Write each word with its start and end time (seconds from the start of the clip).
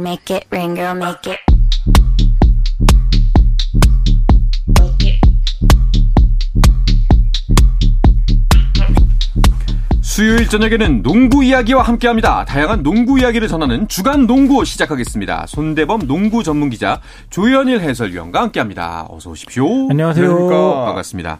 make 0.00 0.34
it 0.34 0.46
rain, 0.50 0.74
girl, 0.74 0.96
make 0.96 1.30
it. 1.30 1.40
수요일 10.02 10.48
저녁에는 10.48 11.02
농구 11.02 11.44
이야기와 11.44 11.82
함께합니다. 11.82 12.44
다양한 12.44 12.82
농구 12.82 13.18
이야기를 13.20 13.46
전하는 13.48 13.86
주간 13.88 14.26
농구 14.26 14.64
시작하겠습니다. 14.64 15.46
손대범 15.46 16.06
농구 16.06 16.42
전문 16.42 16.68
기자 16.68 17.00
조현일 17.30 17.80
해설위원과 17.80 18.42
함께합니다. 18.42 19.06
어서 19.08 19.30
오십시오. 19.30 19.88
안녕하세요. 19.88 20.48
반갑습니다. 20.86 21.38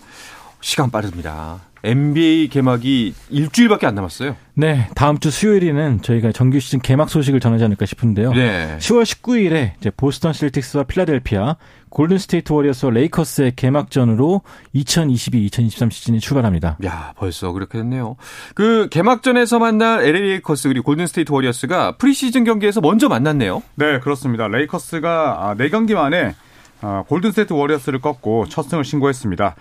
시간 0.60 0.90
빠릅니다. 0.90 1.58
NBA 1.82 2.48
개막이 2.48 3.14
일주일밖에 3.30 3.86
안 3.86 3.94
남았어요. 3.94 4.36
네, 4.54 4.88
다음 4.94 5.18
주 5.18 5.30
수요일에는 5.30 6.02
저희가 6.02 6.32
정규 6.32 6.60
시즌 6.60 6.80
개막 6.80 7.08
소식을 7.08 7.40
전하지 7.40 7.64
않을까 7.64 7.86
싶은데요. 7.86 8.32
네. 8.32 8.76
10월 8.78 9.04
19일에 9.04 9.72
이제 9.78 9.90
보스턴 9.96 10.32
셀틱스와 10.32 10.84
필라델피아, 10.84 11.56
골든 11.88 12.18
스테이트 12.18 12.52
워리어스와 12.52 12.92
레이커스의 12.92 13.54
개막전으로 13.56 14.42
2022-2023 14.74 15.90
시즌이 15.90 16.20
출발합니다. 16.20 16.76
야, 16.84 17.12
벌써 17.16 17.52
그렇게 17.52 17.78
됐네요. 17.78 18.16
그 18.54 18.88
개막전에서 18.90 19.58
만난 19.58 20.00
LA 20.00 20.22
레이커스 20.22 20.68
그리고 20.68 20.84
골든 20.84 21.06
스테이트 21.06 21.32
워리어스가 21.32 21.96
프리시즌 21.96 22.44
경기에서 22.44 22.80
먼저 22.80 23.08
만났네요. 23.08 23.62
네, 23.74 23.98
그렇습니다. 24.00 24.46
레이커스가 24.46 25.54
4경기 25.58 25.94
만에 25.94 26.34
아, 26.82 27.04
골든스테이트 27.08 27.52
워리어스를 27.52 28.00
꺾고 28.00 28.46
첫 28.48 28.62
승을 28.62 28.84
신고했습니다. 28.84 29.54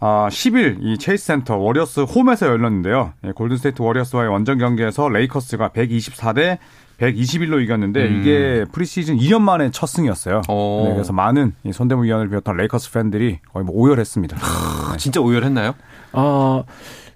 아, 0.00 0.28
10일 0.30 0.78
이 0.80 0.98
체이스 0.98 1.24
센터 1.26 1.56
워리어스 1.56 2.00
홈에서 2.00 2.46
열렸는데요. 2.46 3.12
예, 3.24 3.32
골든스테이트 3.32 3.80
워리어스와의 3.80 4.30
원정 4.30 4.58
경기에서 4.58 5.08
레이커스가 5.08 5.70
124대 5.70 6.58
121로 6.98 7.62
이겼는데 7.62 8.06
음. 8.06 8.20
이게 8.20 8.64
프리시즌 8.72 9.16
2년 9.18 9.42
만에 9.42 9.70
첫 9.70 9.86
승이었어요. 9.86 10.42
네, 10.86 10.92
그래서 10.94 11.12
많은 11.12 11.54
손대범 11.70 12.06
위원을 12.06 12.28
비롯한 12.28 12.56
레이커스 12.56 12.92
팬들이 12.92 13.38
거의 13.52 13.64
뭐 13.64 13.74
오열했습니다. 13.76 14.36
하, 14.38 14.96
진짜 14.96 15.20
오열했나요? 15.20 15.74
어, 16.12 16.64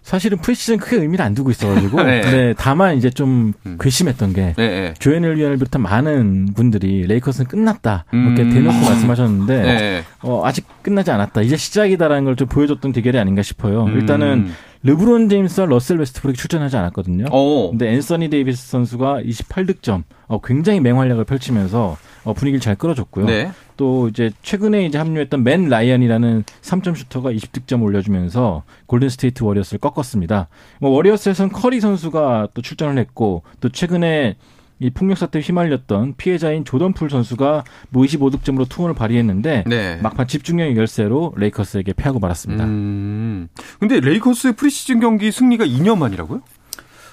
사실은 0.03 0.39
프리시즌 0.39 0.79
크게 0.79 0.97
의미를 0.97 1.25
안 1.25 1.35
두고 1.35 1.51
있어가지고 1.51 2.03
네. 2.05 2.21
네. 2.23 2.55
다만 2.57 2.97
이제 2.97 3.11
좀 3.11 3.53
음. 3.67 3.77
괘씸했던 3.81 4.33
게 4.33 4.55
네, 4.57 4.69
네. 4.69 4.95
조현일 4.99 5.37
위원을 5.37 5.57
비롯한 5.59 5.83
많은 5.83 6.55
분들이 6.55 7.07
레이커스는 7.07 7.47
끝났다 7.49 8.07
이렇게 8.13 8.43
음. 8.43 8.51
대놓고 8.51 8.79
말씀하셨는데 8.81 9.63
네. 9.63 10.05
어, 10.23 10.43
아직 10.45 10.67
끝나지 10.83 11.11
않았다 11.11 11.43
이제 11.43 11.57
시작이다라는 11.57 12.25
걸 12.25 12.37
좀 12.41 12.49
보여줬던 12.49 12.93
대결이 12.93 13.19
아닌가 13.19 13.43
싶어요. 13.43 13.85
음. 13.85 13.99
일단은 13.99 14.51
르브론 14.83 15.29
제임스와 15.29 15.67
러셀 15.67 15.99
웨스트브룩이 15.99 16.37
출전하지 16.37 16.77
않았거든요. 16.77 17.27
오. 17.33 17.71
근데 17.71 17.91
앤서니 17.93 18.31
데이비스 18.31 18.69
선수가 18.71 19.23
28득점, 19.23 20.05
어, 20.27 20.41
굉장히 20.41 20.81
맹활약을 20.81 21.25
펼치면서 21.25 21.99
어, 22.25 22.33
분위기를 22.33 22.61
잘 22.61 22.77
끌어줬고요. 22.77 23.27
네. 23.27 23.51
또 23.77 24.09
이제 24.09 24.31
최근에 24.43 24.87
이제 24.87 24.99
합류했던 24.99 25.43
맷 25.43 25.69
라이언이라는 25.69 26.45
3점 26.63 26.97
슈터가 26.97 27.33
20득점 27.33 27.83
올려주면서 27.83 28.63
골든 28.87 29.09
스테이트 29.09 29.43
워리어스를 29.43 29.81
꺾었습니다. 29.81 30.49
뭐 30.81 30.91
워리어스에서는 30.91 31.53
커리 31.53 31.81
선수가 31.81 32.49
또 32.55 32.63
출전을 32.63 32.99
했고 32.99 33.43
또 33.61 33.69
최근에 33.69 34.37
이 34.81 34.89
폭력 34.89 35.19
사태에 35.19 35.43
휘말렸던 35.43 36.15
피해자인 36.17 36.65
조던풀 36.65 37.11
선수가 37.11 37.65
뭐 37.91 38.03
25득점으로 38.05 38.67
투혼을 38.69 38.95
발휘했는데 38.95 39.65
네. 39.67 39.99
막판 40.03 40.27
집중력의 40.27 40.77
열세로 40.77 41.35
레이커스에게 41.37 41.93
패하고 41.93 42.19
말았습니다. 42.19 42.65
음. 42.65 43.49
근데 43.79 44.01
레이커스의 44.01 44.55
프리시즌 44.55 45.01
경기 45.01 45.31
승리가 45.31 45.67
2년 45.67 45.99
만이라고요? 45.99 46.41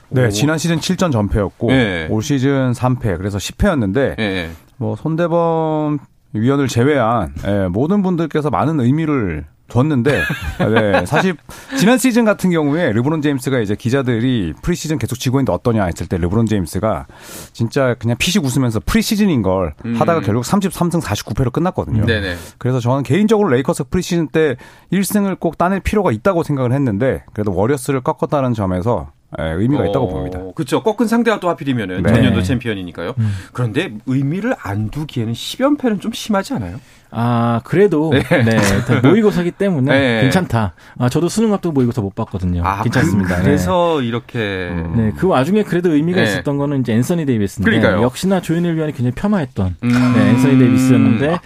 네, 0.09 0.27
오. 0.27 0.29
지난 0.29 0.57
시즌 0.57 0.79
7전 0.79 1.11
전패였고 1.11 1.67
네. 1.67 2.07
올 2.09 2.23
시즌 2.23 2.71
3패 2.71 3.17
그래서 3.17 3.37
10패였는데 3.37 4.15
네. 4.15 4.49
뭐 4.77 4.95
손대범 4.95 5.99
위원을 6.33 6.67
제외한 6.67 7.33
예, 7.45 7.67
모든 7.67 8.01
분들께서 8.01 8.49
많은 8.49 8.79
의미를 8.79 9.45
뒀는데 9.67 10.21
네, 10.73 11.05
사실 11.05 11.35
지난 11.77 11.97
시즌 11.97 12.25
같은 12.25 12.49
경우에 12.49 12.91
르브론 12.91 13.21
제임스가 13.21 13.59
이제 13.59 13.75
기자들이 13.75 14.53
프리시즌 14.61 14.97
계속 14.97 15.17
지고 15.19 15.39
있는데 15.39 15.51
어떠냐 15.51 15.85
했을 15.85 16.07
때 16.07 16.17
르브론 16.17 16.45
제임스가 16.45 17.07
진짜 17.53 17.95
그냥 17.95 18.17
피식 18.17 18.43
웃으면서 18.43 18.79
프리시즌인 18.85 19.41
걸 19.41 19.73
음. 19.85 19.95
하다가 19.95 20.21
결국 20.21 20.43
33승 20.43 21.01
49패로 21.01 21.51
끝났거든요. 21.51 22.05
네네. 22.05 22.35
그래서 22.57 22.79
저는 22.79 23.03
개인적으로 23.03 23.49
레이커스 23.49 23.85
프리시즌 23.85 24.27
때 24.29 24.55
1승을 24.91 25.39
꼭 25.39 25.57
따낼 25.57 25.79
필요가 25.79 26.11
있다고 26.11 26.43
생각을 26.43 26.71
했는데 26.71 27.23
그래도 27.33 27.53
워리어스를 27.53 28.01
꺾었다는 28.01 28.53
점에서 28.53 29.11
예, 29.39 29.43
의미가 29.43 29.83
어, 29.83 29.85
있다고 29.87 30.07
봅니다. 30.07 30.39
그렇죠. 30.55 30.81
꺾은 30.83 31.07
상대가 31.07 31.39
또 31.39 31.49
하필이면은 31.49 32.03
네. 32.03 32.13
전년도 32.13 32.43
챔피언이니까요. 32.43 33.13
음. 33.17 33.33
그런데 33.51 33.91
의미를 34.05 34.55
안 34.57 34.89
두기에는 34.89 35.33
10연패는 35.33 35.99
좀 35.99 36.13
심하지 36.13 36.53
않아요? 36.53 36.79
아, 37.11 37.61
그래도, 37.63 38.11
네. 38.11 38.21
네 38.43 38.99
모의고사기 39.01 39.51
때문에 39.51 39.91
네. 39.99 40.21
괜찮다. 40.21 40.73
아, 40.97 41.09
저도 41.09 41.29
수능 41.29 41.53
앞두고 41.53 41.73
모의고사 41.73 42.01
못 42.01 42.15
봤거든요. 42.15 42.63
아, 42.65 42.83
괜찮습니다. 42.83 43.37
그, 43.37 43.43
그래서 43.43 43.97
네. 43.99 44.07
이렇게. 44.07 44.71
네, 44.95 45.11
그 45.17 45.27
와중에 45.27 45.63
그래도 45.63 45.93
의미가 45.93 46.21
네. 46.21 46.23
있었던 46.23 46.57
거는 46.57 46.81
이제 46.81 46.93
앤서니 46.93 47.25
데이비스인데. 47.25 47.69
그러니까요. 47.69 48.01
역시나 48.03 48.41
조현일 48.41 48.75
위원이 48.75 48.93
굉장히 48.93 49.11
폄하했던 49.15 49.75
음. 49.83 50.13
네, 50.15 50.29
앤서니 50.29 50.59
데이비스였는데. 50.59 51.39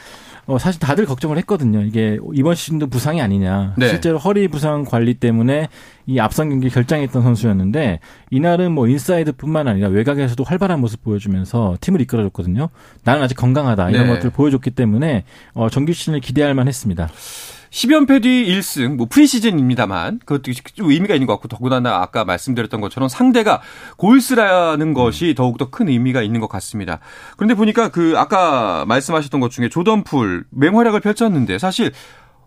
어, 0.51 0.57
사실 0.57 0.81
다들 0.81 1.05
걱정을 1.05 1.37
했거든요. 1.37 1.81
이게 1.81 2.19
이번 2.33 2.55
시즌도 2.55 2.87
부상이 2.87 3.21
아니냐. 3.21 3.75
네. 3.77 3.87
실제로 3.87 4.17
허리 4.17 4.49
부상 4.49 4.83
관리 4.83 5.13
때문에 5.13 5.69
이 6.07 6.19
앞선 6.19 6.49
경기 6.49 6.69
결장했던 6.69 7.21
선수였는데 7.21 8.01
이날은 8.31 8.73
뭐 8.73 8.85
인사이드뿐만 8.89 9.69
아니라 9.69 9.87
외곽에서도 9.87 10.43
활발한 10.43 10.81
모습 10.81 11.03
보여주면서 11.05 11.77
팀을 11.79 12.01
이끌어줬거든요. 12.01 12.67
나는 13.05 13.23
아직 13.23 13.35
건강하다 13.35 13.91
이런 13.91 14.07
네. 14.07 14.13
것들 14.13 14.25
을 14.25 14.31
보여줬기 14.31 14.71
때문에 14.71 15.23
어, 15.53 15.69
정규 15.69 15.93
시즌을 15.93 16.19
기대할 16.19 16.53
만했습니다. 16.53 17.09
10연패 17.71 18.23
뒤 18.23 18.45
1승, 18.45 18.97
뭐 18.97 19.07
프리시즌입니다만 19.09 20.19
그것도 20.25 20.51
좀 20.73 20.91
의미가 20.91 21.15
있는 21.15 21.25
것 21.25 21.33
같고 21.33 21.47
더구나 21.47 21.81
아까 22.01 22.25
말씀드렸던 22.25 22.81
것처럼 22.81 23.07
상대가 23.07 23.61
골스라는 23.95 24.93
것이 24.93 25.33
더욱더 25.35 25.69
큰 25.69 25.87
의미가 25.87 26.21
있는 26.21 26.41
것 26.41 26.47
같습니다. 26.47 26.99
그런데 27.37 27.55
보니까 27.55 27.89
그 27.89 28.15
아까 28.17 28.83
말씀하셨던 28.87 29.39
것 29.39 29.51
중에 29.51 29.69
조던풀 29.69 30.43
맹활약을 30.49 30.99
펼쳤는데 30.99 31.57
사실 31.59 31.93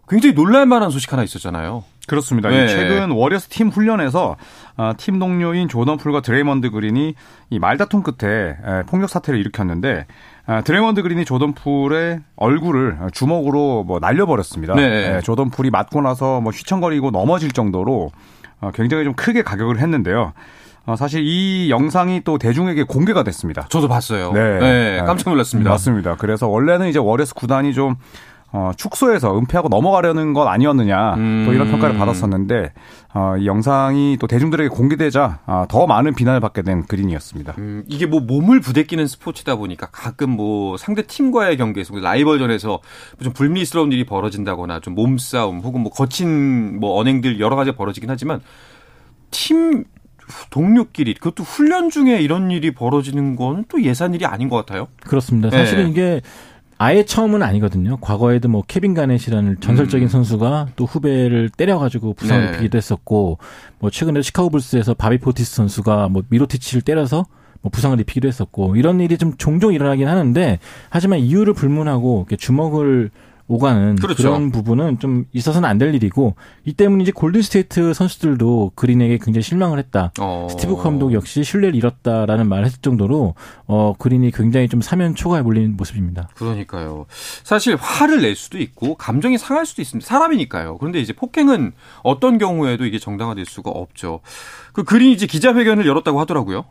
굉장히 0.07 0.35
놀랄만한 0.35 0.91
소식 0.91 1.11
하나 1.15 1.23
있었잖아요. 1.23 1.85
그렇습니다. 2.07 2.51
네. 2.51 2.69
최근 2.69 3.11
워리어스 3.11 3.49
팀 3.49 3.69
훈련에서 3.69 4.37
아, 4.77 4.93
팀 4.99 5.19
동료인 5.19 5.69
조던 5.69 5.97
풀과 5.97 6.21
드레이먼드 6.21 6.69
그린이 6.69 7.15
이 7.49 7.59
말다툼 7.59 8.03
끝에 8.03 8.57
폭력 8.89 9.09
사태를 9.09 9.41
일으켰는데 9.41 10.01
아, 10.01 10.05
드레이먼드 10.65 11.03
그린이 11.03 11.25
조던 11.25 11.55
풀의 11.55 12.21
얼굴을 12.37 12.99
주먹으로 13.13 13.85
뭐 13.85 13.99
날려버렸습니다. 13.99 14.75
네. 14.75 15.21
조던 15.21 15.51
풀이 15.51 15.71
맞고 15.71 16.03
나서 16.03 16.41
뭐 16.41 16.53
휘청거리고 16.53 17.11
넘어질 17.11 17.53
정도로 17.53 18.11
어, 18.61 18.71
굉장히 18.75 19.05
좀 19.05 19.15
크게 19.15 19.43
가격을 19.43 19.79
했는데요. 19.79 20.33
어, 20.87 20.97
사실 20.97 21.23
이 21.25 21.71
영상이 21.71 22.23
또 22.25 22.37
대중에게 22.37 22.83
공개가 22.83 23.23
됐습니다. 23.23 23.67
저도 23.71 23.89
봤어요. 23.89 24.33
네. 24.33 24.59
네 24.59 25.03
깜짝 25.07 25.31
놀랐습니다. 25.31 25.71
맞습니다. 25.71 26.17
그래서 26.17 26.47
원래는 26.47 26.89
이제 26.89 26.99
워리어스 26.99 27.35
구단이 27.35 27.73
좀 27.73 27.97
어, 28.57 28.71
축소해서 28.77 29.37
은폐하고 29.37 29.69
넘어가려는 29.69 30.33
건 30.33 30.47
아니었느냐 30.47 31.15
음. 31.15 31.43
또 31.45 31.53
이런 31.53 31.73
평가를 31.73 31.99
받았었는데 31.99 32.73
어, 33.13 33.35
이 33.37 33.47
영상이 33.47 34.17
또 34.21 34.29
대중들에게 34.29 34.69
공개되자 34.69 35.41
어, 35.45 35.65
더 35.69 35.89
많은 35.89 36.15
비난을 36.15 36.39
받게 36.39 36.63
된 36.63 36.85
그린이었습니다. 36.85 37.55
음, 37.59 37.83
이게 37.89 38.07
뭐 38.07 38.21
몸을 38.21 38.61
부대끼는 38.61 39.09
스포츠다 39.09 39.57
보니까 39.57 39.89
가끔 39.91 40.31
뭐 40.31 40.77
상대 40.77 41.03
팀과의 41.03 41.57
경기에서 41.57 41.99
라이벌전에서 41.99 42.79
좀 43.25 43.33
불미스러운 43.33 43.91
일이 43.91 44.07
벌어진다거나 44.07 44.79
좀 44.79 44.95
몸싸움 44.95 45.59
혹은 45.59 45.81
뭐 45.81 45.91
거친 45.91 46.79
뭐 46.79 46.97
언행들 47.01 47.41
여러 47.41 47.57
가지 47.57 47.73
벌어지긴 47.73 48.09
하지만 48.09 48.41
팀 49.33 49.83
동료끼리 50.51 51.15
그것도 51.15 51.43
훈련 51.43 51.91
중에 51.91 52.21
이런 52.21 52.53
일이 52.53 52.71
벌어지는 52.73 53.35
건또 53.35 53.83
예산 53.83 54.15
일이 54.15 54.25
아닌 54.27 54.49
것 54.49 54.57
같아요. 54.57 54.87
그렇습니다. 55.01 55.51
사실은 55.51 55.87
네. 55.87 55.91
이게 55.91 56.21
아예 56.85 57.03
처음은 57.03 57.43
아니거든요. 57.43 57.97
과거에도 57.97 58.51
뭐 58.51 58.63
케빈 58.67 58.93
가넷이라는 58.93 59.61
전설적인 59.61 60.07
음. 60.07 60.09
선수가 60.09 60.69
또 60.77 60.85
후배를 60.85 61.49
때려가지고 61.49 62.13
부상을 62.13 62.45
네. 62.45 62.53
입기도 62.59 62.77
했었고, 62.77 63.39
뭐 63.79 63.89
최근에 63.91 64.21
시카고 64.21 64.51
불스에서 64.51 64.93
바비 64.93 65.17
포티스 65.17 65.55
선수가 65.55 66.09
뭐 66.11 66.23
미로티치를 66.29 66.83
때려서 66.83 67.25
뭐 67.63 67.71
부상을 67.71 67.99
입히기도 67.99 68.29
했었고 68.29 68.77
이런 68.77 69.01
일이 69.01 69.17
좀 69.17 69.33
종종 69.39 69.73
일어나긴 69.73 70.07
하는데 70.07 70.59
하지만 70.91 71.21
이유를 71.21 71.55
불문하고 71.55 72.27
주먹을 72.39 73.11
오가는 73.47 73.97
그렇죠. 73.97 74.23
그런 74.23 74.51
부분은 74.51 74.99
좀 75.01 75.27
있어서는 75.33 75.69
안 75.69 75.79
될 75.79 75.95
일이고 75.95 76.35
이 76.65 76.73
때문에 76.73 77.03
이제 77.03 77.13
골든스테이트 77.13 77.93
선수들도 77.95 78.73
그린에게 78.75 79.19
굉장히 79.21 79.43
실망을 79.43 79.79
했다. 79.79 80.13
어. 80.21 80.47
스티브 80.51 80.77
감독 80.77 81.13
역시 81.13 81.45
신뢰를 81.45 81.75
잃었다라는 81.75 82.49
말을 82.49 82.65
했을 82.65 82.81
정도로 82.81 83.35
어 83.67 83.93
그린이 83.99 84.31
굉장히 84.31 84.69
좀 84.69 84.81
사면 84.81 85.15
초과에 85.15 85.43
몰린 85.43 85.77
모습입니다. 85.77 86.29
그러니까요. 86.37 87.07
사실 87.43 87.77
화를 87.77 88.23
낼 88.23 88.35
수도 88.37 88.59
있고 88.59 88.95
감정이 88.95 89.37
상할 89.37 89.67
수도 89.67 89.83
있습니다. 89.83 90.07
사람이니까요. 90.09 90.79
그런데 90.79 91.01
이제 91.01 91.13
폭행은 91.13 91.73
어떤 92.03 92.39
경우에도 92.39 92.87
이게 92.87 92.99
정당화될 92.99 93.45
수가 93.47 93.71
없죠. 93.71 94.21
그 94.73 94.85
그린이 94.85 95.13
이제 95.13 95.27
기자회견을 95.27 95.87
열었다고 95.87 96.21
하더라고요. 96.21 96.65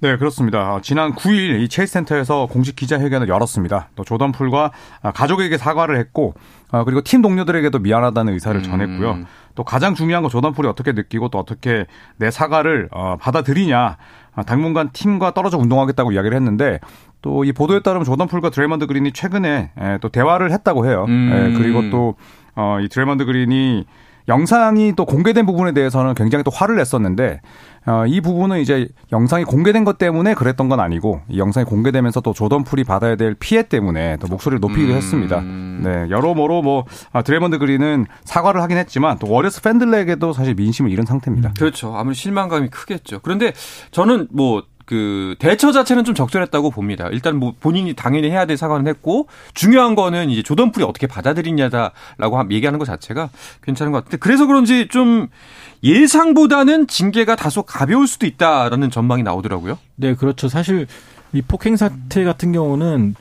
네, 0.00 0.16
그렇습니다. 0.16 0.74
어, 0.74 0.80
지난 0.80 1.12
9일 1.12 1.60
이 1.60 1.68
체이스 1.68 1.92
센터에서 1.94 2.46
공식 2.46 2.76
기자회견을 2.76 3.28
열었습니다. 3.28 3.88
또 3.96 4.04
조던 4.04 4.30
풀과 4.30 4.70
아, 5.02 5.10
가족에게 5.10 5.58
사과를 5.58 5.98
했고 5.98 6.34
아, 6.70 6.84
그리고 6.84 7.00
팀 7.02 7.20
동료들에게도 7.20 7.80
미안하다는 7.80 8.32
의사를 8.32 8.60
음. 8.60 8.62
전했고요. 8.62 9.18
또 9.56 9.64
가장 9.64 9.96
중요한 9.96 10.22
건 10.22 10.30
조던 10.30 10.52
풀이 10.52 10.68
어떻게 10.68 10.92
느끼고 10.92 11.30
또 11.30 11.38
어떻게 11.38 11.86
내 12.16 12.30
사과를 12.30 12.88
어, 12.92 13.16
받아들이냐. 13.20 13.96
아, 14.36 14.42
당분간 14.44 14.90
팀과 14.92 15.32
떨어져 15.34 15.58
운동하겠다고 15.58 16.12
이야기를 16.12 16.36
했는데 16.36 16.78
또 17.20 17.42
이 17.42 17.50
보도에 17.50 17.80
따르면 17.80 18.04
조던 18.04 18.28
풀과 18.28 18.50
드레이먼드 18.50 18.86
그린이 18.86 19.10
최근에 19.10 19.72
또 20.00 20.08
대화를 20.08 20.52
했다고 20.52 20.86
해요. 20.86 21.06
음. 21.08 21.54
그리고 21.58 21.90
또이 21.90 22.14
어, 22.54 22.78
드레이먼드 22.88 23.24
그린이 23.24 23.84
영상이 24.28 24.92
또 24.94 25.04
공개된 25.06 25.44
부분에 25.46 25.72
대해서는 25.72 26.14
굉장히 26.14 26.44
또 26.44 26.52
화를 26.54 26.76
냈었는데 26.76 27.40
어, 27.86 28.04
이 28.06 28.20
부분은 28.20 28.60
이제 28.60 28.88
영상이 29.12 29.44
공개된 29.44 29.84
것 29.84 29.98
때문에 29.98 30.34
그랬던 30.34 30.68
건 30.68 30.80
아니고 30.80 31.22
이 31.28 31.38
영상이 31.38 31.64
공개되면서 31.64 32.20
또 32.20 32.32
조던 32.32 32.64
풀이 32.64 32.84
받아야 32.84 33.16
될 33.16 33.34
피해 33.34 33.62
때문에 33.62 34.16
또 34.20 34.28
목소리를 34.28 34.60
높이기도 34.60 34.92
음. 34.92 34.96
했습니다. 34.96 35.40
네, 35.40 36.10
여러모로 36.10 36.62
뭐 36.62 36.84
아, 37.12 37.22
드레이먼드 37.22 37.58
그린은 37.58 38.06
사과를 38.24 38.60
하긴 38.62 38.76
했지만 38.78 39.18
또 39.18 39.30
워리어스 39.30 39.62
팬들에게도 39.62 40.32
사실 40.32 40.54
민심을 40.54 40.90
잃은 40.90 41.04
상태입니다. 41.04 41.54
그렇죠. 41.58 41.96
아무리 41.96 42.14
실망감이 42.14 42.68
크겠죠. 42.68 43.20
그런데 43.22 43.52
저는 43.90 44.28
뭐그 44.32 45.36
대처 45.38 45.72
자체는 45.72 46.04
좀 46.04 46.14
적절했다고 46.14 46.70
봅니다. 46.70 47.08
일단 47.12 47.36
뭐 47.36 47.54
본인이 47.58 47.94
당연히 47.94 48.30
해야 48.30 48.44
될 48.44 48.56
사과는 48.56 48.86
했고 48.88 49.28
중요한 49.54 49.94
거는 49.94 50.30
이제 50.30 50.42
조던풀이 50.42 50.84
어떻게 50.84 51.06
받아들이냐다라고 51.06 52.50
얘기하는 52.50 52.78
것 52.78 52.84
자체가 52.84 53.30
괜찮은 53.62 53.92
것 53.92 53.98
같은데 53.98 54.16
그래서 54.18 54.46
그런지 54.46 54.88
좀 54.88 55.28
예상보다는 55.82 56.86
징계가 56.86 57.36
다소 57.36 57.62
가벼울 57.62 58.06
수도 58.06 58.26
있다라는 58.26 58.90
전망이 58.90 59.22
나오더라고요. 59.22 59.78
네, 59.96 60.14
그렇죠. 60.14 60.48
사실 60.48 60.86
이 61.32 61.42
폭행 61.42 61.76
사태 61.76 62.24
같은 62.24 62.52
경우는 62.52 63.14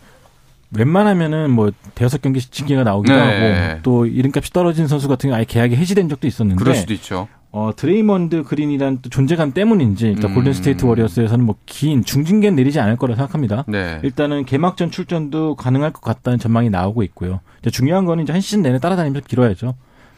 웬만하면은 0.75 1.49
뭐 1.51 1.71
대여섯 1.95 2.21
경기씩 2.21 2.51
징계가 2.51 2.83
나오기도 2.83 3.15
네. 3.15 3.21
하고 3.69 3.79
또 3.83 4.05
이름값이 4.05 4.51
떨어진 4.51 4.87
선수 4.87 5.07
같은 5.07 5.29
경우 5.29 5.37
아예 5.37 5.45
계약이 5.45 5.75
해지된 5.75 6.09
적도 6.09 6.27
있었는데 6.27 6.59
그럴 6.59 6.75
수도 6.75 6.93
있죠. 6.93 7.27
어, 7.51 7.71
드레이먼드 7.75 8.43
그린이란 8.43 8.99
또 9.01 9.09
존재감 9.09 9.53
때문인지 9.53 10.07
일단 10.09 10.31
음. 10.31 10.35
골든 10.35 10.53
스테이트 10.53 10.85
워리어스에서는 10.85 11.45
뭐 11.45 11.55
긴 11.65 12.03
중징계는 12.03 12.55
내리지 12.55 12.79
않을 12.79 12.97
거라 12.97 13.15
생각합니다. 13.15 13.63
네. 13.67 13.99
일단은 14.03 14.45
개막전 14.45 14.91
출전도 14.91 15.55
가능할 15.55 15.93
것 15.93 16.01
같다는 16.01 16.39
전망이 16.39 16.69
나오고 16.69 17.03
있고요. 17.03 17.39
중요한 17.71 18.05
거는 18.05 18.23
이제 18.23 18.33
한 18.33 18.41
시즌 18.41 18.61
내내 18.61 18.79
따라다니면서 18.79 19.25
길어야죠. 19.27 19.75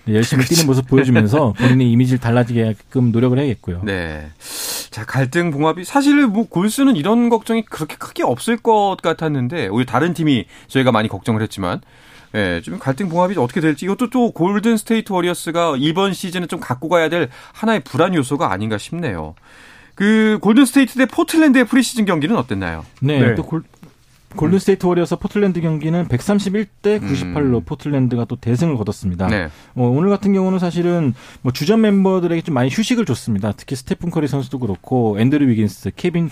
네, 0.09 0.15
열심히 0.15 0.44
뛰는 0.44 0.65
모습 0.65 0.88
보여주면서 0.88 1.53
본인의 1.57 1.91
이미지를 1.91 2.19
달라지게끔 2.19 3.11
노력을 3.11 3.38
해야겠고요. 3.38 3.81
네. 3.83 4.29
자, 4.89 5.06
갈등 5.06 5.51
봉합이 5.51 5.85
사실 5.85 6.25
뭐 6.25 6.47
골스는 6.47 6.95
이런 6.95 7.29
걱정이 7.29 7.63
그렇게 7.63 7.95
크게 7.95 8.23
없을 8.23 8.57
것 8.57 8.97
같았는데 9.01 9.67
오히려 9.67 9.85
다른 9.85 10.15
팀이 10.15 10.45
저희가 10.67 10.91
많이 10.91 11.07
걱정을 11.07 11.44
했지만 11.44 11.81
예, 12.33 12.61
좀 12.63 12.79
갈등 12.79 13.09
봉합이 13.09 13.35
어떻게 13.38 13.61
될지 13.61 13.85
이것도 13.85 14.09
또 14.09 14.31
골든 14.31 14.77
스테이트 14.77 15.13
워리어스가 15.13 15.75
이번 15.77 16.13
시즌에 16.13 16.47
좀 16.47 16.59
갖고 16.59 16.89
가야 16.89 17.09
될 17.09 17.29
하나의 17.53 17.81
불안 17.81 18.15
요소가 18.15 18.51
아닌가 18.51 18.77
싶네요. 18.77 19.35
그 19.94 20.39
골든 20.41 20.65
스테이트 20.65 20.97
대 20.97 21.06
포틀랜드의 21.06 21.65
프리시즌 21.65 22.06
경기는 22.06 22.35
어땠나요? 22.35 22.85
네, 23.01 23.19
네. 23.19 23.35
또 23.35 23.44
골, 23.44 23.63
골든 24.35 24.59
스테이트 24.59 24.85
워리어스 24.85 25.15
포틀랜드 25.17 25.61
경기는 25.61 26.07
131대 26.07 27.01
98로 27.01 27.55
음. 27.55 27.61
포틀랜드가 27.65 28.25
또 28.25 28.35
대승을 28.35 28.77
거뒀습니다. 28.77 29.27
네. 29.27 29.49
어, 29.75 29.87
오늘 29.87 30.09
같은 30.09 30.33
경우는 30.33 30.59
사실은 30.59 31.13
뭐 31.41 31.51
주전 31.51 31.81
멤버들에게 31.81 32.41
좀 32.41 32.53
많이 32.53 32.69
휴식을 32.69 33.05
줬습니다. 33.05 33.53
특히 33.55 33.75
스테픈 33.75 34.11
커리 34.11 34.27
선수도 34.27 34.59
그렇고 34.59 35.19
앤드류 35.19 35.47
위긴스, 35.47 35.91
케빈 35.95 36.29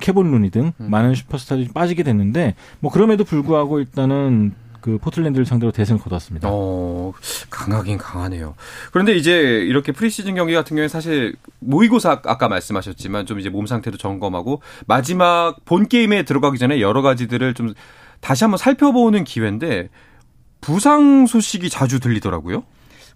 케본 0.00 0.30
루니 0.30 0.50
등 0.50 0.72
음. 0.80 0.90
많은 0.90 1.14
슈퍼스타들이 1.14 1.68
빠지게 1.72 2.02
됐는데 2.02 2.54
뭐 2.80 2.90
그럼에도 2.90 3.24
불구하고 3.24 3.78
일단은 3.78 4.54
그 4.86 4.98
포틀랜드를 4.98 5.44
상대로 5.44 5.72
대승을 5.72 6.00
거뒀습니다. 6.00 6.48
어, 6.48 7.12
강하긴 7.50 7.98
강하네요. 7.98 8.54
그런데 8.92 9.16
이제 9.16 9.32
이렇게 9.36 9.90
프리시즌 9.90 10.36
경기 10.36 10.54
같은 10.54 10.76
경우에 10.76 10.86
사실 10.86 11.34
모의고사 11.58 12.22
아까 12.24 12.46
말씀하셨지만 12.46 13.26
좀 13.26 13.40
이제 13.40 13.50
몸 13.50 13.66
상태도 13.66 13.98
점검하고 13.98 14.62
마지막 14.86 15.56
본 15.64 15.88
게임에 15.88 16.22
들어가기 16.22 16.58
전에 16.58 16.80
여러 16.80 17.02
가지들을 17.02 17.54
좀 17.54 17.74
다시 18.20 18.44
한번 18.44 18.58
살펴보는 18.58 19.24
기회인데 19.24 19.88
부상 20.60 21.26
소식이 21.26 21.68
자주 21.68 21.98
들리더라고요. 21.98 22.62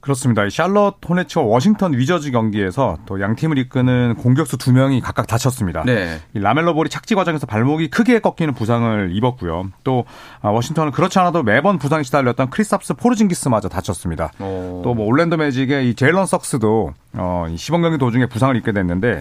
그렇습니다. 0.00 0.48
샬럿 0.48 0.96
호네츠와 1.06 1.44
워싱턴 1.44 1.92
위저즈 1.92 2.30
경기에서 2.30 2.96
또 3.06 3.20
양 3.20 3.36
팀을 3.36 3.58
이끄는 3.58 4.14
공격수 4.16 4.56
두 4.56 4.72
명이 4.72 5.00
각각 5.02 5.26
다쳤습니다. 5.26 5.82
네. 5.84 6.18
라멜로 6.32 6.72
볼이 6.74 6.88
착지 6.88 7.14
과정에서 7.14 7.46
발목이 7.46 7.88
크게 7.90 8.20
꺾이는 8.20 8.54
부상을 8.54 9.10
입었고요. 9.12 9.70
또 9.84 10.04
아, 10.40 10.48
워싱턴은 10.48 10.92
그렇지 10.92 11.18
않아도 11.18 11.42
매번 11.42 11.78
부상에 11.78 12.02
시달렸던 12.02 12.48
크리스탑스 12.50 12.94
포르징기스마저 12.94 13.68
다쳤습니다. 13.68 14.30
또 14.38 14.94
뭐 14.94 15.06
올랜도 15.06 15.36
매직의 15.36 15.90
이 15.90 15.94
제일런 15.94 16.24
석스도 16.26 16.94
어, 17.14 17.46
시범 17.56 17.82
경기 17.82 17.98
도중에 17.98 18.26
부상을 18.26 18.56
입게 18.56 18.72
됐는데 18.72 19.20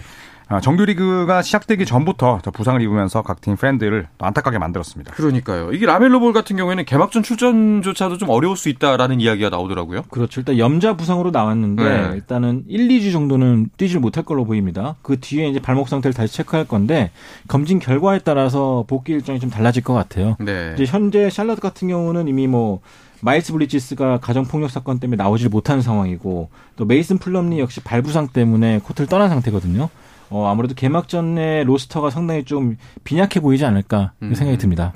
정규리그가 0.58 1.42
시작되기 1.42 1.86
전부터 1.86 2.40
부상을 2.52 2.82
입으면서 2.82 3.22
각팀 3.22 3.56
팬들을 3.56 4.08
안타깝게 4.18 4.58
만들었습니다. 4.58 5.12
그러니까요. 5.12 5.72
이게 5.72 5.86
라멜로 5.86 6.18
볼 6.18 6.32
같은 6.32 6.56
경우에는 6.56 6.84
개막전 6.84 7.22
출전조차도 7.22 8.18
좀 8.18 8.30
어려울 8.30 8.56
수 8.56 8.68
있다라는 8.68 9.20
이야기가 9.20 9.50
나오더라고요. 9.50 10.02
그렇죠. 10.10 10.40
일단 10.40 10.58
염좌 10.58 10.96
부상으로 10.96 11.30
나왔는데 11.30 11.84
네. 11.84 12.10
일단은 12.14 12.64
1, 12.66 12.88
2주 12.88 13.12
정도는 13.12 13.70
뛰질 13.76 14.00
못할 14.00 14.24
걸로 14.24 14.44
보입니다. 14.44 14.96
그 15.02 15.20
뒤에 15.20 15.48
이제 15.48 15.60
발목 15.60 15.88
상태를 15.88 16.14
다시 16.14 16.34
체크할 16.34 16.66
건데 16.66 17.12
검진 17.46 17.78
결과에 17.78 18.18
따라서 18.18 18.84
복귀 18.88 19.12
일정이 19.12 19.38
좀 19.38 19.50
달라질 19.50 19.84
것 19.84 19.94
같아요. 19.94 20.36
네. 20.40 20.72
이제 20.74 20.84
현재 20.84 21.30
샬럿 21.30 21.60
같은 21.60 21.86
경우는 21.88 22.26
이미 22.26 22.48
뭐 22.48 22.80
마일스 23.22 23.52
브리지스가 23.52 24.18
가정 24.18 24.44
폭력 24.44 24.70
사건 24.70 24.98
때문에 24.98 25.22
나오질 25.22 25.50
못하는 25.50 25.82
상황이고 25.82 26.48
또 26.76 26.84
메이슨 26.86 27.18
플럼리 27.18 27.60
역시 27.60 27.80
발부상 27.80 28.28
때문에 28.28 28.80
코트를 28.82 29.08
떠난 29.08 29.28
상태거든요. 29.28 29.90
어, 30.30 30.46
아무래도 30.46 30.74
개막전의 30.74 31.64
로스터가 31.64 32.10
상당히 32.10 32.44
좀 32.44 32.76
빈약해 33.04 33.40
보이지 33.40 33.64
않을까 33.64 34.12
음. 34.22 34.32
생각이 34.34 34.58
듭니다. 34.58 34.92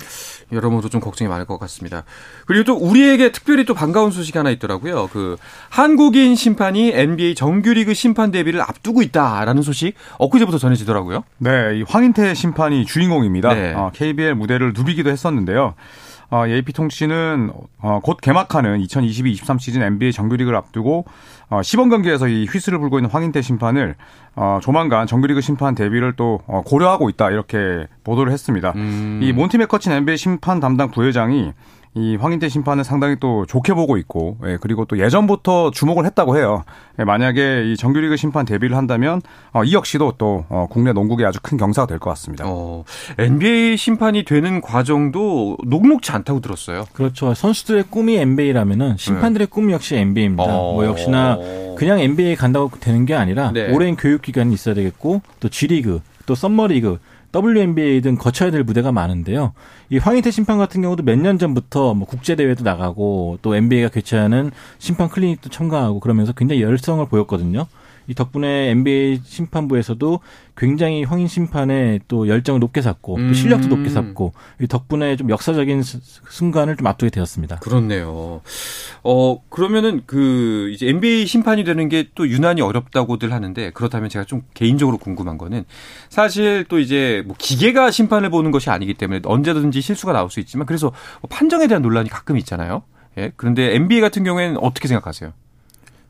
여러모로 0.51 0.89
좀 0.89 1.01
걱정이 1.01 1.27
많을 1.27 1.45
것 1.45 1.59
같습니다. 1.59 2.03
그리고 2.45 2.63
또 2.63 2.75
우리에게 2.75 3.31
특별히 3.31 3.65
또 3.65 3.73
반가운 3.73 4.11
소식이 4.11 4.37
하나 4.37 4.49
있더라고요. 4.51 5.09
그 5.11 5.37
한국인 5.69 6.35
심판이 6.35 6.91
NBA 6.93 7.35
정규리그 7.35 7.93
심판 7.93 8.31
데뷔를 8.31 8.61
앞두고 8.61 9.01
있다라는 9.01 9.61
소식 9.61 9.95
엊그제부터 10.17 10.57
전해지더라고요. 10.57 11.23
네, 11.37 11.79
이 11.79 11.83
황인태 11.83 12.33
심판이 12.33 12.85
주인공입니다. 12.85 13.53
네. 13.53 13.73
어, 13.73 13.91
KBL 13.93 14.35
무대를 14.35 14.73
누비기도 14.73 15.09
했었는데요. 15.09 15.75
어, 16.29 16.47
AP통신은 16.47 17.51
어, 17.79 17.99
곧 18.03 18.17
개막하는 18.21 18.79
2022-23 18.81 19.59
시즌 19.59 19.81
NBA 19.81 20.11
정규리그를 20.11 20.57
앞두고 20.57 21.05
어, 21.49 21.61
시범 21.61 21.89
경기에서 21.89 22.27
이 22.27 22.45
휘슬을 22.45 22.79
불고 22.79 22.97
있는 22.99 23.09
황인태 23.09 23.41
심판을 23.41 23.95
어, 24.35 24.59
조만간 24.61 25.07
정규리그 25.07 25.41
심판 25.41 25.75
데뷔를 25.75 26.13
또 26.15 26.41
어, 26.47 26.61
고려하고 26.65 27.09
있다 27.09 27.31
이렇게 27.31 27.87
보도를 28.03 28.31
했습니다. 28.31 28.73
음. 28.75 29.19
이 29.21 29.31
몬티 29.31 29.57
맥커친 29.57 29.91
NBA 29.91 30.17
심판 30.17 30.59
담당 30.59 30.91
부회장이 30.91 31.53
이 31.97 32.17
황인태 32.17 32.49
심판을 32.49 32.83
상당히 32.83 33.15
또 33.21 33.45
좋게 33.45 33.73
보고 33.73 33.95
있고, 33.97 34.37
예, 34.45 34.57
그리고 34.59 34.83
또 34.83 34.99
예전부터 34.99 35.71
주목을 35.71 36.05
했다고 36.05 36.37
해요. 36.37 36.65
예, 36.99 37.05
만약에 37.05 37.71
이 37.71 37.77
정규리그 37.77 38.17
심판 38.17 38.45
데뷔를 38.45 38.75
한다면 38.75 39.21
어, 39.53 39.63
이 39.63 39.73
역시도 39.73 40.15
또 40.17 40.45
어, 40.49 40.67
국내 40.69 40.91
농구계 40.91 41.25
아주 41.25 41.39
큰 41.41 41.57
경사가 41.57 41.87
될 41.87 41.99
것 41.99 42.09
같습니다. 42.11 42.43
어, 42.47 42.83
NBA 43.17 43.77
심판이 43.77 44.25
되는 44.25 44.59
과정도 44.59 45.57
녹록지 45.65 46.11
않다고 46.11 46.41
들었어요. 46.41 46.83
그렇죠. 46.93 47.33
선수들의 47.33 47.85
꿈이 47.89 48.17
NBA라면은 48.17 48.97
심판들의 48.97 49.47
네. 49.47 49.49
꿈 49.49 49.71
역시 49.71 49.95
NBA입니다. 49.95 50.43
어. 50.43 50.73
뭐 50.73 50.85
역시나 50.85 51.37
그냥 51.77 51.99
NBA 51.99 52.35
간다고 52.35 52.69
되는 52.79 53.05
게 53.05 53.13
아니라 53.15 53.51
네. 53.53 53.71
오랜 53.73 53.95
교육 53.95 54.21
기간이 54.21 54.53
있어야 54.53 54.75
되겠고 54.75 55.21
또 55.39 55.47
G리그 55.49 56.01
또 56.25 56.35
썸머리그 56.35 56.99
WNBA 57.35 58.01
등 58.01 58.15
거쳐야 58.15 58.49
될 58.49 58.63
무대가 58.63 58.91
많은데요. 58.93 59.53
이 59.89 59.97
황희태 59.97 60.31
심판 60.31 60.57
같은 60.57 60.81
경우도 60.81 61.03
몇 61.03 61.17
년 61.19 61.37
전부터 61.37 61.93
뭐 61.93 62.07
국제 62.07 62.35
대회도 62.35 62.63
나가고 62.63 63.39
또 63.41 63.55
NBA가 63.55 63.89
개최하는 63.89 64.51
심판 64.77 65.09
클리닉도 65.09 65.49
참가하고 65.49 65.99
그러면서 65.99 66.31
굉장히 66.33 66.61
열성을 66.61 67.05
보였거든요. 67.07 67.65
이 68.07 68.15
덕분에 68.15 68.69
NBA 68.71 69.21
심판부에서도 69.23 70.19
굉장히 70.57 71.03
황인 71.03 71.27
심판에 71.27 71.99
또 72.07 72.27
열정을 72.27 72.59
높게 72.59 72.81
샀고 72.81 73.17
음. 73.17 73.27
또 73.27 73.33
실력도 73.33 73.67
높게 73.67 73.89
샀고 73.89 74.33
이 74.61 74.67
덕분에 74.67 75.17
좀 75.17 75.29
역사적인 75.29 75.83
순간을 75.83 76.77
좀 76.77 76.87
앞두게 76.87 77.09
되었습니다. 77.09 77.57
그렇네요. 77.57 78.41
어 79.03 79.41
그러면은 79.49 80.03
그 80.05 80.71
이제 80.73 80.87
NBA 80.87 81.25
심판이 81.27 81.63
되는 81.63 81.89
게 81.89 82.05
또 82.15 82.27
유난히 82.27 82.61
어렵다고들 82.61 83.31
하는데 83.33 83.71
그렇다면 83.71 84.09
제가 84.09 84.25
좀 84.25 84.43
개인적으로 84.53 84.97
궁금한 84.97 85.37
거는 85.37 85.65
사실 86.09 86.65
또 86.67 86.79
이제 86.79 87.23
뭐 87.25 87.35
기계가 87.37 87.91
심판을 87.91 88.29
보는 88.29 88.51
것이 88.51 88.69
아니기 88.69 88.93
때문에 88.93 89.21
언제든지 89.23 89.81
실수가 89.81 90.13
나올 90.13 90.29
수 90.29 90.39
있지만 90.39 90.65
그래서 90.65 90.91
뭐 91.21 91.29
판정에 91.29 91.67
대한 91.67 91.81
논란이 91.81 92.09
가끔 92.09 92.37
있잖아요. 92.37 92.83
예. 93.17 93.31
그런데 93.35 93.75
NBA 93.75 94.01
같은 94.01 94.23
경우에는 94.23 94.57
어떻게 94.57 94.87
생각하세요? 94.87 95.33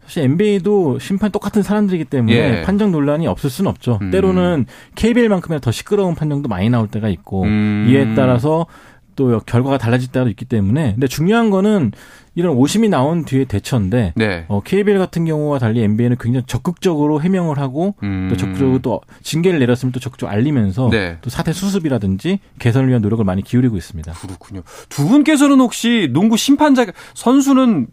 사실 0.05 0.23
NBA도 0.23 0.99
심판 0.99 1.31
똑같은 1.31 1.63
사람들이기 1.63 2.05
때문에 2.05 2.35
예. 2.35 2.61
판정 2.61 2.91
논란이 2.91 3.27
없을 3.27 3.49
수는 3.49 3.69
없죠. 3.69 3.99
음. 4.01 4.11
때로는 4.11 4.65
KBL만큼이나 4.95 5.59
더 5.59 5.71
시끄러운 5.71 6.15
판정도 6.15 6.47
많이 6.47 6.69
나올 6.69 6.87
때가 6.87 7.09
있고 7.09 7.43
음. 7.43 7.87
이에 7.89 8.13
따라서 8.15 8.67
또 9.15 9.39
결과가 9.39 9.77
달라질 9.77 10.11
때도 10.11 10.29
있기 10.29 10.45
때문에 10.45 10.93
근데 10.93 11.07
중요한 11.07 11.49
거는 11.49 11.91
이런 12.37 12.57
오심이 12.57 12.89
나온 12.89 13.23
뒤에 13.23 13.45
대처인데 13.45 14.13
네. 14.15 14.45
어, 14.49 14.61
KBL 14.61 14.99
같은 14.99 15.23
경우와 15.23 15.57
달리 15.57 15.81
NBA는 15.83 16.17
굉장히 16.19 16.45
적극적으로 16.45 17.21
해명을 17.21 17.57
하고 17.57 17.95
음. 18.03 18.27
또 18.29 18.35
적극적으로 18.35 18.79
또 18.79 19.01
징계를 19.23 19.59
내렸으면 19.59 19.93
또 19.93 20.01
적극적으로 20.01 20.35
알리면서 20.35 20.89
네. 20.89 21.17
또 21.21 21.29
사태 21.29 21.53
수습이라든지 21.53 22.39
개선을 22.59 22.89
위한 22.89 23.01
노력을 23.01 23.23
많이 23.23 23.41
기울이고 23.41 23.77
있습니다. 23.77 24.11
그렇군요. 24.11 24.63
두 24.89 25.07
분께서는 25.07 25.61
혹시 25.61 26.09
농구 26.11 26.35
심판자 26.35 26.87
선수는 27.13 27.87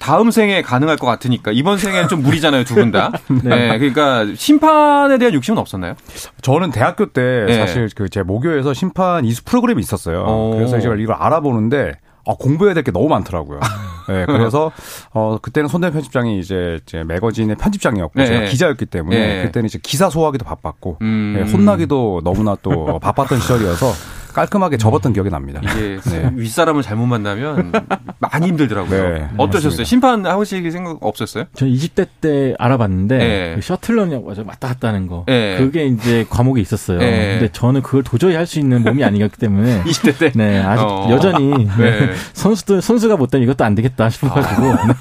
다음 0.00 0.30
생에 0.30 0.62
가능할 0.62 0.96
것 0.96 1.06
같으니까 1.06 1.52
이번 1.52 1.78
생에는 1.78 2.08
좀 2.08 2.22
무리잖아요 2.22 2.64
두 2.64 2.74
분 2.74 2.90
다. 2.90 3.12
네. 3.44 3.50
네. 3.72 3.78
그러니까 3.78 4.26
심판에 4.34 5.18
대한 5.18 5.34
욕심은 5.34 5.58
없었나요? 5.58 5.94
저는 6.42 6.70
대학교 6.70 7.06
때 7.12 7.44
네. 7.46 7.54
사실 7.54 7.88
그 7.94 8.08
제 8.08 8.22
모교에서 8.22 8.72
심판 8.74 9.24
이수 9.24 9.44
프로그램이 9.44 9.80
있었어요. 9.80 10.22
오. 10.24 10.50
그래서 10.56 10.78
이제 10.78 10.88
이걸 10.98 11.14
알아보는데 11.16 11.92
아, 12.26 12.34
공부해야 12.38 12.74
될 12.74 12.82
게 12.82 12.90
너무 12.92 13.08
많더라고요. 13.08 13.60
네, 14.08 14.24
그래서 14.28 14.72
어 15.12 15.38
그때는 15.40 15.68
손대현 15.68 15.92
편집장이 15.92 16.38
이제, 16.40 16.78
이제 16.82 17.04
매거진의 17.04 17.56
편집장이었고 17.56 18.12
네. 18.16 18.26
제가 18.26 18.44
기자였기 18.46 18.86
때문에 18.86 19.16
네. 19.18 19.42
그때는 19.44 19.66
이제 19.66 19.78
기사 19.82 20.10
소화하기도 20.10 20.44
바빴고 20.44 20.98
음. 21.02 21.34
네, 21.36 21.50
혼나기도 21.52 22.22
너무나 22.24 22.56
또 22.62 22.98
바빴던 23.00 23.38
시절이어서 23.40 23.92
깔끔하게 24.40 24.78
접었던 24.78 25.12
기억이 25.12 25.28
납니다. 25.28 25.60
이게 25.62 25.98
네. 26.10 26.30
윗사람을 26.34 26.82
잘못 26.82 27.04
만나면 27.06 27.72
많이 28.18 28.46
힘들더라고요. 28.46 29.08
네, 29.14 29.28
어떠셨어요? 29.36 29.84
심판 29.84 30.24
하실 30.24 30.70
생각 30.72 30.96
없었어요? 31.02 31.44
저 31.54 31.66
20대 31.66 32.06
때 32.22 32.54
알아봤는데 32.58 33.18
네. 33.18 33.52
그 33.56 33.60
셔틀런이 33.60 34.14
왔다 34.46 34.68
갔다 34.68 34.88
하는 34.88 35.06
거. 35.08 35.24
네. 35.26 35.58
그게 35.58 35.86
이제 35.86 36.24
과목에 36.30 36.60
있었어요. 36.62 36.98
네. 36.98 37.38
근데 37.38 37.52
저는 37.52 37.82
그걸 37.82 38.02
도저히 38.02 38.34
할 38.34 38.50
수 38.50 38.58
있는 38.58 38.82
몸이 38.82 39.04
아니었기 39.04 39.36
때문에 39.36 39.84
20대 39.86 40.18
때 40.18 40.32
네, 40.34 40.58
아직 40.60 40.82
어. 40.82 41.06
여전히 41.10 41.68
네. 41.78 42.10
선수도 42.32 42.80
선수가 42.80 43.16
못 43.16 43.30
되면 43.30 43.44
이것도 43.44 43.62
안 43.64 43.74
되겠다 43.76 44.08
싶어 44.10 44.28
가지고. 44.30 44.72
아. 44.72 44.94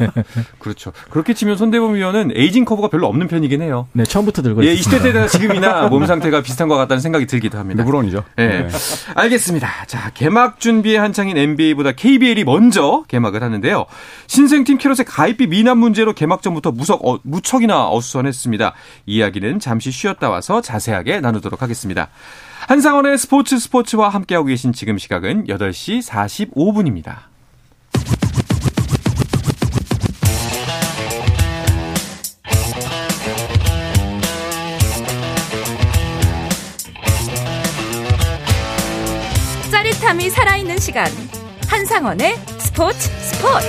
그렇죠. 0.60 0.92
그렇게 1.10 1.34
치면 1.34 1.58
손대범 1.58 1.96
위원은 1.96 2.32
aging 2.36 2.66
curve가 2.66 2.90
별로 2.90 3.08
없는 3.08 3.28
편이긴 3.28 3.62
해요. 3.64 3.88
네, 3.94 4.04
처음부터 4.04 4.42
들고 4.44 4.64
예, 4.66 4.74
있습니다. 4.74 5.04
20대 5.04 5.14
때나 5.14 5.28
지금이나 5.28 5.88
몸 5.90 6.06
상태가 6.06 6.42
비슷한 6.44 6.68
것 6.68 6.76
같다는 6.76 7.02
생각이 7.02 7.26
들기도 7.26 7.58
합니다. 7.58 7.84
물론이죠. 7.84 8.24
네. 8.36 8.68
알겠습니다. 9.30 9.86
자, 9.86 10.12
개막 10.12 10.60
준비에 10.60 10.98
한창인 10.98 11.38
NBA보다 11.38 11.92
KBL이 11.92 12.44
먼저 12.44 13.04
개막을 13.08 13.44
하는데요. 13.44 13.86
신생팀 14.28 14.78
캐롯의 14.78 15.06
가입비 15.06 15.48
미납 15.48 15.78
문제로 15.78 16.14
개막 16.14 16.42
전부터 16.42 16.72
무석, 16.72 17.06
어, 17.06 17.20
무척이나 17.24 17.90
어수선했습니다. 17.90 18.74
이야기는 19.06 19.60
잠시 19.60 19.92
쉬었다 19.92 20.30
와서 20.30 20.62
자세하게 20.62 21.22
나누도록 21.22 21.62
하겠습니다. 21.62 22.10
한상원의 22.68 23.18
스포츠 23.18 23.58
스포츠와 23.58 24.10
함께하고 24.10 24.48
계신 24.48 24.74
지금 24.74 24.98
시각은 24.98 25.46
8시 25.46 26.04
45분입니다. 26.08 27.29
짜릿함이 40.00 40.30
살아있는 40.30 40.78
시간 40.80 41.06
한상원의 41.68 42.36
스포츠 42.58 43.10
스포츠 43.10 43.68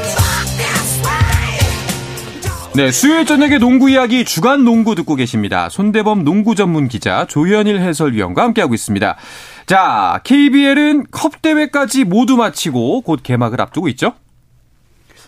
네, 2.75 2.93
수요일 2.93 3.27
저녁에 3.27 3.59
농구 3.59 3.91
이야기 3.91 4.25
주간 4.25 4.65
농구 4.65 4.95
듣고 4.95 5.17
계십니다. 5.17 5.69
손대범 5.69 6.23
농구 6.25 6.55
전문 6.55 6.89
기자 6.89 7.27
조현일 7.27 7.81
해설위원과 7.81 8.43
함께하고 8.45 8.75
있습니다. 8.75 9.17
자, 9.67 10.21
KBL은 10.25 11.07
컵 11.11 11.43
대회까지 11.43 12.05
모두 12.05 12.37
마치고 12.37 13.01
곧 13.03 13.21
개막을 13.23 13.61
앞두고 13.61 13.89
있죠? 13.89 14.15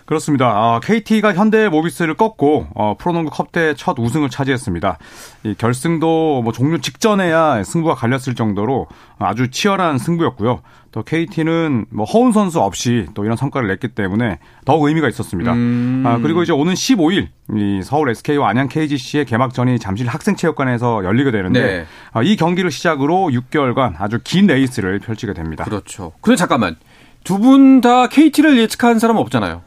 그렇습니다. 0.05 0.49
어, 0.51 0.81
KT가 0.81 1.33
현대 1.35 1.69
모비스를 1.69 2.15
꺾고 2.17 2.67
어, 2.75 2.97
프로농구 2.99 3.31
컵대 3.31 3.75
첫 3.77 3.99
우승을 3.99 4.31
차지했습니다. 4.31 4.99
이 5.45 5.55
결승도 5.57 6.43
뭐 6.43 6.53
종료 6.53 6.79
직전에야 6.79 7.63
승부가 7.65 7.95
갈렸을 7.95 8.35
정도로 8.35 8.89
아주 9.19 9.51
치열한 9.51 9.99
승부였고요. 9.99 10.61
또 10.93 11.03
KT는 11.03 11.87
뭐 11.91 12.05
허운 12.05 12.33
선수 12.33 12.61
없이 12.61 13.07
또 13.15 13.25
이런 13.25 13.37
성과를 13.37 13.67
냈기 13.69 13.89
때문에 13.89 14.39
더욱 14.67 14.85
의미가 14.87 15.09
있었습니다. 15.09 15.53
음. 15.55 16.05
아, 16.07 16.19
그리고 16.19 16.43
이제 16.43 16.53
오는 16.53 16.75
15일 16.75 17.29
이 17.57 17.81
서울 17.83 18.11
SK와 18.11 18.49
안양 18.51 18.69
KGC의 18.69 19.25
개막전이 19.25 19.79
잠실 19.79 20.07
학생체육관에서 20.09 21.05
열리게 21.05 21.31
되는데 21.31 21.61
네. 21.63 21.87
아, 22.13 22.23
이 22.23 22.37
경기를 22.37 22.71
시작으로 22.71 23.31
6개월간 23.33 23.95
아주 23.99 24.19
긴 24.23 24.47
레이스를 24.47 24.99
펼치게 25.01 25.33
됩니다. 25.33 25.65
그렇죠. 25.65 26.13
근데 26.21 26.37
잠깐만 26.37 26.77
두 27.25 27.39
분 27.39 27.81
다 27.81 28.07
KT를 28.09 28.59
예측한 28.59 28.99
사람 28.99 29.17
은 29.17 29.23
없잖아요. 29.23 29.63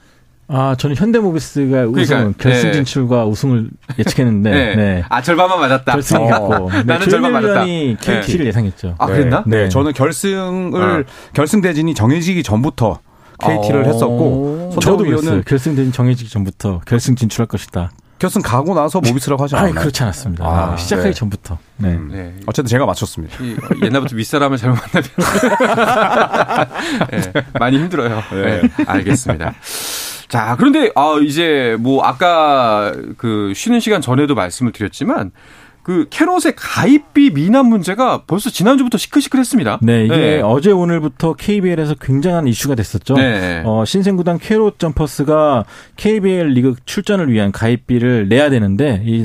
아, 0.48 0.76
저는 0.78 0.96
현대모비스가 0.96 1.86
우승, 1.86 2.06
그러니까, 2.06 2.38
결승 2.38 2.70
네. 2.70 2.74
진출과 2.74 3.26
우승을 3.26 3.70
예측했는데, 3.98 4.52
네. 4.54 4.76
네. 4.76 5.04
아, 5.10 5.22
절반만 5.22 5.60
맞았다. 5.60 5.94
결승이 5.94 6.28
갔고. 6.28 6.70
네, 6.72 6.84
나는 6.84 7.10
절반 7.10 7.32
맞았다. 7.34 7.66
KT를 7.66 8.46
예상했죠. 8.48 8.96
아, 9.00 9.08
그랬나? 9.08 9.44
네. 9.48 9.64
네. 9.64 9.70
저는 9.70 9.94
결승을, 9.94 11.06
아. 11.08 11.32
결승 11.34 11.62
대진이 11.62 11.96
정해지기 11.96 12.44
전부터 12.44 13.00
KT를 13.40 13.84
어... 13.84 13.88
했었고, 13.88 14.76
저도 14.82 14.98
그랬어요. 14.98 15.42
결승 15.44 15.76
대진 15.76 15.92
정해지기 15.92 16.30
전부터 16.30 16.82
결승 16.86 17.16
진출할 17.16 17.48
것이다. 17.48 17.92
결승 18.18 18.42
가고 18.42 18.74
나서 18.74 19.02
모비스라고 19.02 19.44
하지 19.44 19.56
않았나요? 19.56 19.74
아니, 19.74 19.80
그렇지 19.82 20.04
않았습니다. 20.04 20.46
아, 20.46 20.78
시작하기 20.78 21.10
네. 21.10 21.14
전부터. 21.14 21.58
네. 21.78 21.90
음, 21.90 22.10
네. 22.12 22.34
어쨌든 22.46 22.70
제가 22.70 22.86
맞췄습니다. 22.86 23.36
옛날부터 23.84 24.16
윗사람을 24.16 24.58
잘못 24.58 24.78
만나면 24.94 25.10
네, 27.12 27.34
많이 27.60 27.78
힘들어요. 27.78 28.24
네. 28.32 28.62
알겠습니다. 28.88 29.54
자, 30.28 30.56
그런데 30.58 30.92
아 30.96 31.20
이제 31.22 31.78
뭐 31.80 32.04
아까 32.04 32.94
그 33.18 33.54
쉬는 33.56 33.80
시간 33.80 34.02
전에도 34.02 34.36
말씀을 34.36 34.72
드렸지만 34.72 35.32
그 35.86 36.08
캐롯의 36.10 36.56
가입비 36.56 37.30
미납 37.36 37.68
문제가 37.68 38.24
벌써 38.26 38.50
지난주부터 38.50 38.98
시끌시끌했습니다. 38.98 39.82
네, 39.84 40.06
이게 40.06 40.16
네. 40.16 40.42
어제 40.44 40.72
오늘부터 40.72 41.36
KBL에서 41.36 41.94
굉장한 42.02 42.48
이슈가 42.48 42.74
됐었죠. 42.74 43.14
네. 43.14 43.62
어, 43.64 43.86
신생구단 43.86 44.40
캐롯 44.40 44.80
점퍼스가 44.80 45.66
KBL 45.96 46.48
리그 46.54 46.74
출전을 46.86 47.32
위한 47.32 47.52
가입비를 47.52 48.30
내야 48.30 48.50
되는데 48.50 49.04
이 49.06 49.24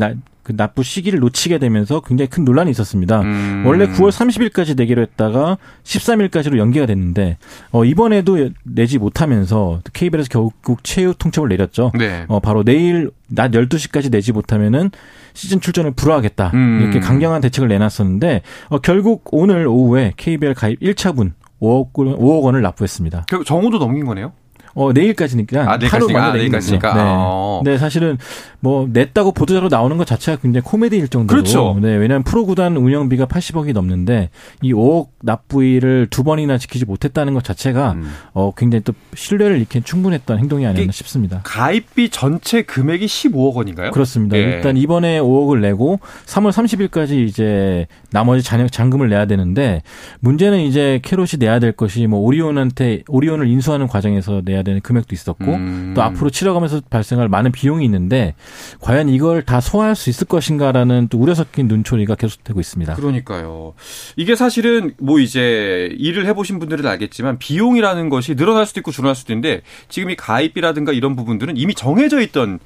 그 0.50 0.56
납부 0.56 0.82
시기를 0.82 1.20
놓치게 1.20 1.58
되면서 1.58 2.00
굉장히 2.00 2.28
큰 2.28 2.44
논란이 2.44 2.70
있었습니다. 2.72 3.20
음. 3.20 3.62
원래 3.66 3.86
9월 3.86 4.10
30일까지 4.10 4.76
내기로 4.76 5.02
했다가 5.02 5.58
13일까지로 5.84 6.58
연기가 6.58 6.86
됐는데 6.86 7.38
어, 7.70 7.84
이번에도 7.84 8.50
내지 8.64 8.98
못하면서 8.98 9.80
KBL에서 9.92 10.28
결국 10.28 10.82
최후 10.82 11.14
통첩을 11.16 11.48
내렸죠. 11.48 11.92
네. 11.96 12.24
어, 12.28 12.40
바로 12.40 12.64
내일 12.64 13.10
낮 13.28 13.52
12시까지 13.52 14.10
내지 14.10 14.32
못하면은 14.32 14.90
시즌 15.34 15.60
출전을 15.60 15.92
불허하겠다. 15.92 16.50
음. 16.54 16.80
이렇게 16.82 16.98
강경한 16.98 17.40
대책을 17.42 17.68
내놨었는데 17.68 18.42
어, 18.68 18.78
결국 18.78 19.22
오늘 19.30 19.68
오후에 19.68 20.14
KBL 20.16 20.54
가입 20.54 20.80
1차분 20.80 21.32
5억, 21.60 21.92
5억 21.92 22.42
원을 22.42 22.62
납부했습니다. 22.62 23.26
결국 23.28 23.44
정오도 23.44 23.78
넘긴 23.78 24.04
거네요? 24.04 24.32
어, 24.74 24.92
내일까지니까. 24.92 25.62
아, 25.62 25.78
하루 25.82 26.06
먼저 26.08 26.18
아, 26.18 26.32
내일까지니까. 26.32 26.94
네. 26.94 27.00
어. 27.04 27.60
네, 27.64 27.78
사실은 27.78 28.18
뭐 28.60 28.88
냈다고 28.92 29.32
보도자료 29.32 29.68
나오는 29.68 29.96
것 29.96 30.06
자체가 30.06 30.40
굉장히 30.40 30.62
코미디일 30.64 31.08
정도로. 31.08 31.42
그렇죠. 31.42 31.78
네, 31.80 31.96
왜냐하면 31.96 32.22
프로 32.22 32.44
구단 32.46 32.76
운영비가 32.76 33.26
80억이 33.26 33.72
넘는데 33.72 34.30
이 34.62 34.72
5억 34.72 35.08
납부일을 35.22 36.08
두 36.10 36.22
번이나 36.24 36.58
지키지 36.58 36.84
못했다는 36.84 37.34
것 37.34 37.44
자체가 37.44 37.92
음. 37.92 38.12
어, 38.32 38.52
굉장히 38.56 38.82
또 38.84 38.92
신뢰를 39.14 39.58
잃기엔 39.58 39.84
충분했던 39.84 40.38
행동이 40.38 40.66
아니었나 40.66 40.92
싶습니다. 40.92 41.40
가입비 41.44 42.10
전체 42.10 42.62
금액이 42.62 43.06
15억 43.06 43.54
원인가요? 43.54 43.90
그렇습니다. 43.90 44.36
네. 44.36 44.42
일단 44.42 44.76
이번에 44.76 45.20
5억을 45.20 45.60
내고 45.60 46.00
3월 46.26 46.52
30일까지 46.52 47.26
이제 47.26 47.86
나머지 48.10 48.42
잔금을 48.42 49.08
내야 49.08 49.26
되는데 49.26 49.82
문제는 50.20 50.60
이제 50.60 51.00
캐롯이 51.02 51.30
내야 51.38 51.58
될 51.58 51.72
것이 51.72 52.06
뭐 52.06 52.20
오리온한테 52.20 53.02
오리온을 53.08 53.46
인수하는 53.46 53.86
과정에서 53.86 54.42
내야 54.44 54.59
내야 54.60 54.62
되는 54.62 54.80
금액도 54.80 55.14
있었고 55.14 55.44
음. 55.44 55.92
또 55.94 56.02
앞으로 56.02 56.30
치러가면서 56.30 56.80
발생할 56.88 57.28
많은 57.28 57.52
비용이 57.52 57.84
있는데 57.84 58.34
과연 58.80 59.08
이걸 59.08 59.42
다 59.42 59.60
소화할 59.60 59.96
수 59.96 60.10
있을 60.10 60.26
것인가라는 60.26 61.08
또 61.08 61.18
우려 61.18 61.34
섞인 61.34 61.68
눈초리가 61.68 62.14
계속되고 62.14 62.60
있습니다. 62.60 62.94
그러니까요. 62.94 63.74
이게 64.16 64.36
사실은 64.36 64.94
뭐 64.98 65.18
이제 65.18 65.88
일을 65.98 66.26
해보신 66.26 66.58
분들은 66.58 66.86
알겠지만 66.86 67.38
비용이라는 67.38 68.08
것이 68.08 68.36
늘어날 68.36 68.66
수도 68.66 68.80
있고 68.80 68.90
줄어날 68.90 69.14
수도 69.14 69.32
있는데 69.32 69.62
지금 69.88 70.10
이 70.10 70.16
가입비라든가 70.16 70.92
이런 70.92 71.16
부분들은 71.16 71.56
이미 71.56 71.74
정해져 71.74 72.20
있던 72.20 72.60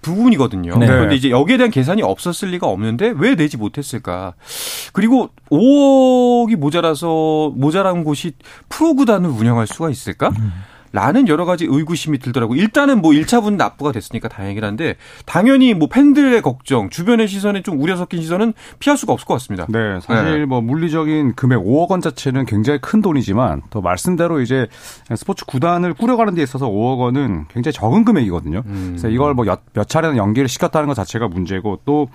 부분이거든요. 0.00 0.78
네. 0.78 0.86
그런데 0.86 1.16
이제 1.16 1.30
여기에 1.30 1.56
대한 1.56 1.70
계산이 1.70 2.02
없었을 2.02 2.50
리가 2.50 2.66
없는데 2.68 3.14
왜 3.16 3.34
내지 3.34 3.56
못했을까? 3.56 4.34
그리고 4.92 5.30
5억이 5.50 6.56
모자라서 6.56 7.52
모자란 7.56 8.04
곳이 8.04 8.32
프로 8.68 8.94
구단을 8.94 9.28
운영할 9.28 9.66
수가 9.66 9.90
있을까? 9.90 10.28
음. 10.28 10.52
라는 10.92 11.28
여러 11.28 11.44
가지 11.44 11.66
의구심이 11.68 12.18
들더라고요. 12.18 12.60
일단은 12.60 13.00
뭐 13.00 13.12
1차분 13.12 13.56
납부가 13.56 13.92
됐으니까 13.92 14.28
다행이긴 14.28 14.64
한데 14.64 14.96
당연히 15.26 15.74
뭐 15.74 15.88
팬들의 15.88 16.40
걱정, 16.42 16.90
주변의 16.90 17.28
시선에 17.28 17.62
좀 17.62 17.80
우려 17.80 17.96
섞인 17.96 18.20
시선은 18.20 18.54
피할 18.78 18.96
수가 18.96 19.12
없을 19.12 19.26
것 19.26 19.34
같습니다. 19.34 19.66
네, 19.68 20.00
사실 20.00 20.40
네. 20.40 20.44
뭐 20.46 20.60
물리적인 20.60 21.34
금액 21.34 21.58
5억 21.60 21.90
원 21.90 22.00
자체는 22.00 22.46
굉장히 22.46 22.78
큰 22.80 23.00
돈이지만 23.00 23.62
또 23.70 23.80
말씀대로 23.80 24.40
이제 24.40 24.66
스포츠 25.14 25.44
구단을 25.46 25.94
꾸려가는 25.94 26.34
데 26.34 26.42
있어서 26.42 26.68
5억 26.68 26.98
원은 26.98 27.46
굉장히 27.48 27.72
적은 27.72 28.04
금액이거든요. 28.04 28.62
음. 28.66 28.86
그래서 28.90 29.08
이걸 29.08 29.34
뭐 29.34 29.46
몇 29.72 29.88
차례는 29.88 30.16
연기를 30.16 30.48
시켰다는 30.48 30.88
것 30.88 30.94
자체가 30.94 31.28
문제고 31.28 31.80
또 31.84 32.08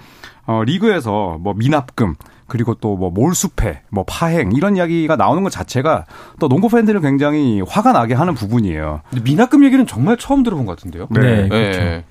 어, 0.45 0.63
리그에서 0.63 1.37
뭐 1.41 1.53
미납금 1.53 2.15
그리고 2.47 2.73
또 2.75 2.97
뭐 2.97 3.11
몰수패, 3.11 3.81
뭐 3.89 4.03
파행 4.07 4.51
이런 4.53 4.75
이야기가 4.77 5.15
나오는 5.15 5.43
것 5.43 5.51
자체가 5.51 6.05
또 6.39 6.47
농구 6.49 6.69
팬들을 6.69 6.99
굉장히 7.01 7.61
화가 7.67 7.91
나게 7.91 8.13
하는 8.13 8.33
부분이에요. 8.33 9.01
근데 9.09 9.23
미납금 9.23 9.63
얘기는 9.63 9.85
정말 9.85 10.17
처음 10.17 10.43
들어본 10.43 10.65
것 10.65 10.75
같은데요. 10.77 11.07
네, 11.11 11.43
네. 11.43 11.49
그렇죠. 11.49 11.79
네. 11.79 12.05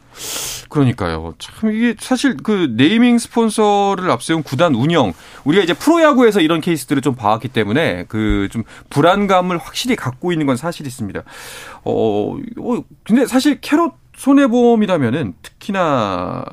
그러니까요. 0.68 1.34
참 1.38 1.72
이게 1.72 1.94
사실 1.98 2.36
그 2.36 2.72
네이밍 2.76 3.18
스폰서를 3.18 4.10
앞세운 4.10 4.42
구단 4.42 4.74
운영 4.74 5.12
우리가 5.44 5.62
이제 5.62 5.74
프로야구에서 5.74 6.40
이런 6.40 6.60
케이스들을 6.60 7.02
좀 7.02 7.14
봐왔기 7.14 7.48
때문에 7.48 8.04
그 8.04 8.48
좀 8.50 8.62
불안감을 8.90 9.58
확실히 9.58 9.96
갖고 9.96 10.32
있는 10.32 10.46
건 10.46 10.56
사실 10.56 10.86
있습니다. 10.86 11.22
어, 11.84 12.36
어 12.36 12.84
근데 13.04 13.26
사실 13.26 13.60
캐롯 13.60 13.94
손해보험이라면은 14.16 15.34
특히나 15.42 16.44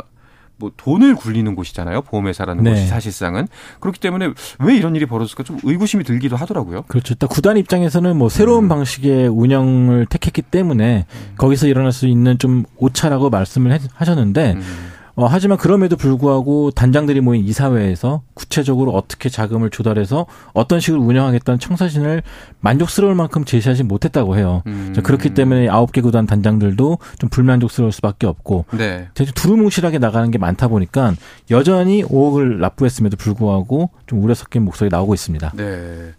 뭐 0.58 0.72
돈을 0.78 1.16
굴리는 1.16 1.56
곳이잖아요. 1.56 2.04
보험회사라는 2.04 2.64
네. 2.64 2.72
곳이 2.72 2.88
사실상은 2.88 3.48
그렇기 3.80 4.00
때문에 4.00 4.30
왜 4.60 4.76
이런 4.76 4.96
일이 4.96 5.06
벌어졌을까 5.06 5.44
좀 5.44 5.60
의구심이 5.64 6.04
들기도 6.04 6.36
하더라고요. 6.36 6.84
그렇죠. 6.88 7.14
일단 7.14 7.28
구단 7.28 7.58
입장에서는 7.58 8.16
뭐 8.16 8.30
새로운 8.30 8.66
음. 8.66 8.70
방식의 8.70 9.28
운영을 9.28 10.06
택했기 10.06 10.42
때문에 10.42 11.06
음. 11.10 11.34
거기서 11.38 11.68
일어날 11.68 11.92
수 11.92 12.08
있는 12.08 12.38
좀 12.38 12.66
오차라고 12.78 13.30
말씀을 13.30 13.78
하셨는데 13.94 14.54
음. 14.54 14.93
어, 15.16 15.28
하지만 15.28 15.60
그럼에도 15.60 15.96
불구하고 15.96 16.72
단장들이 16.72 17.22
모인 17.22 17.46
이사회에서 17.46 18.24
구체적으로 18.34 18.92
어떻게 18.92 19.30
자금을 19.30 19.70
조달해서 19.70 20.26
어떤 20.54 20.80
식으로 20.80 21.04
운영하겠다는 21.04 21.60
청사진을 21.60 22.24
만족스러울 22.62 23.14
만큼 23.14 23.46
제시하지 23.46 23.84
못했다고 23.84 24.38
해요. 24.38 24.64
음. 24.66 24.96
그렇기 25.04 25.36
때문에 25.36 25.70
아홉 25.70 25.92
개 25.92 26.02
구단 26.02 26.26
단장들도 26.26 26.98
좀 27.20 27.30
불만족스러울 27.30 27.92
수밖에 27.92 28.26
없고 28.26 28.66
네. 28.72 29.08
두루뭉실하게 29.14 30.00
나가는 30.00 30.30
게 30.32 30.40
많다 30.40 30.68
보니까 30.68 31.14
여전히 31.52 32.04
5억을 32.04 32.58
납부했음에도 32.58 33.16
불구하고 33.18 33.92
좀 34.08 34.24
우려 34.24 34.34
섞인 34.34 34.64
목소리 34.64 34.90
나오고 34.90 35.14
있습니다. 35.14 35.52
네. 35.56 36.14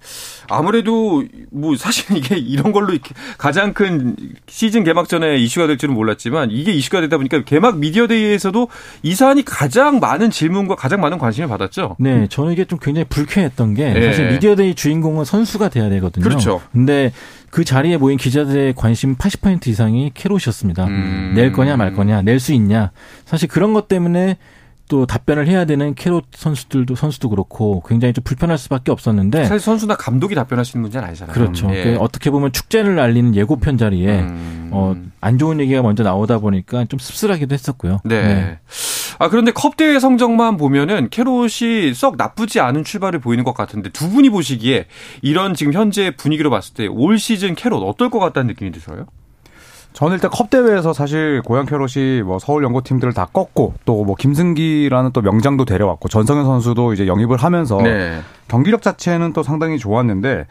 아무래도 0.49 1.25
뭐 1.51 1.77
사실 1.77 2.15
이게 2.17 2.37
이런 2.37 2.73
걸로 2.73 2.93
이렇게 2.93 3.15
가장 3.39 3.73
큰 3.73 4.15
시즌 4.47 4.85
개막 4.85 5.09
전에 5.09 5.37
이슈가 5.39 5.67
될 5.67 5.79
줄은 5.79 5.95
몰랐지만 5.95 6.51
이게 6.53 6.73
이슈가 6.73 7.01
되다 7.01 7.17
보니까 7.17 7.43
개막 7.43 7.79
미디어 7.79 8.07
데이에서도 8.07 8.69
이 9.03 9.15
사안이 9.15 9.45
가장 9.45 10.01
많은 10.01 10.31
질문과 10.31 10.77
가장 10.77 11.01
많은 11.01 11.19
관심을 11.19 11.49
받았죠. 11.49 11.97
네, 11.99 12.27
저는 12.29 12.53
이게 12.53 12.65
좀 12.65 12.79
굉장히 12.81 13.05
불쾌했던 13.09 13.75
게 13.75 13.93
네. 13.93 14.07
사실 14.07 14.29
media 14.29 14.55
day 14.57 14.75
주인공은 14.75 15.25
선수가 15.25 15.69
돼야 15.69 15.89
되거든요. 15.91 16.25
그렇죠. 16.25 16.61
근데 16.73 17.13
그 17.51 17.65
자리에 17.65 17.97
모인 17.97 18.17
기자들의 18.19 18.75
관심 18.77 19.17
80% 19.17 19.67
이상이 19.69 20.11
캐롯이었습니다. 20.15 20.85
음. 20.87 21.33
낼 21.35 21.53
거냐 21.53 21.77
말 21.77 21.93
거냐, 21.95 22.23
낼 22.23 22.41
수 22.41 22.53
있냐. 22.53 22.91
사실 23.25 23.49
그런 23.49 23.73
것 23.75 23.89
때문에 23.89 24.37
또 24.89 25.07
답변을 25.07 25.49
해야 25.49 25.65
되는 25.65 25.95
캐롯 25.95 26.25
선수들도 26.35 26.95
선수도 26.95 27.31
그렇고 27.31 27.83
굉장히 27.89 28.13
좀 28.13 28.23
불편할 28.23 28.59
수밖에 28.59 28.93
없었는데 28.93 29.45
사실 29.45 29.61
선수나 29.61 29.97
감독이 29.97 30.35
답변할 30.35 30.65
수 30.65 30.77
있는 30.77 30.83
문제는 30.83 31.09
아니잖아요. 31.09 31.35
그렇죠. 31.35 31.69
예. 31.75 31.85
그 31.85 31.97
어떻게 32.01 32.31
보면 32.31 32.53
축제를 32.53 32.99
알리는 32.99 33.35
예고편 33.35 33.79
자리에 33.79 34.21
음. 34.21 34.69
어, 34.73 34.95
안 35.21 35.39
좋은 35.39 35.59
얘기가 35.61 35.83
먼저 35.83 36.03
나오다 36.03 36.39
보니까 36.39 36.85
좀 36.85 36.99
씁쓸하기도 36.99 37.53
했었고요. 37.55 38.01
네. 38.05 38.23
네. 38.23 38.59
아 39.19 39.29
그런데 39.29 39.53
컵 39.53 39.77
대회 39.77 39.99
성적만 40.01 40.57
보면은 40.57 41.09
캐롯이 41.09 41.95
썩 41.95 42.17
나쁘지 42.17 42.61
않은 42.61 42.85
출발을 42.85 43.21
보이는 43.21 43.45
것 43.45 43.55
같은데 43.55 43.91
두 43.91 44.11
분이 44.11 44.29
보시기에 44.31 44.87
이런 45.23 45.55
지금 45.55 45.73
현재 45.73 46.11
분위기로 46.17 46.51
봤을 46.51 46.75
때 46.75 46.87
올 46.89 47.19
시즌 47.19 47.55
캐롯 47.55 47.83
어떨 47.83 48.11
것 48.11 48.19
같다는 48.19 48.49
느낌이 48.49 48.71
드셔요? 48.73 49.07
저는 49.95 50.15
일단 50.15 50.31
컵 50.31 50.51
대회에서 50.51 50.93
사실 50.93 51.41
고양 51.43 51.67
캐롯이 51.67 52.23
뭐 52.25 52.39
서울 52.41 52.65
연고 52.65 52.81
팀들을 52.83 53.15
다 53.15 53.29
꺾고 53.33 53.75
또 53.85 54.05
뭐 54.05 54.17
김승기라는 54.17 55.13
또 55.13 55.23
명장도 55.23 55.65
데려왔고 55.65 56.09
전성현 56.09 56.45
선수도 56.45 56.93
이제 56.93 57.07
영입을 57.07 57.39
하면서 57.39 57.81
네. 57.81 58.21
경기력 58.49 58.83
자체는 58.83 59.33
또 59.33 59.43
상당히 59.45 59.79
좋았는데 59.79 60.47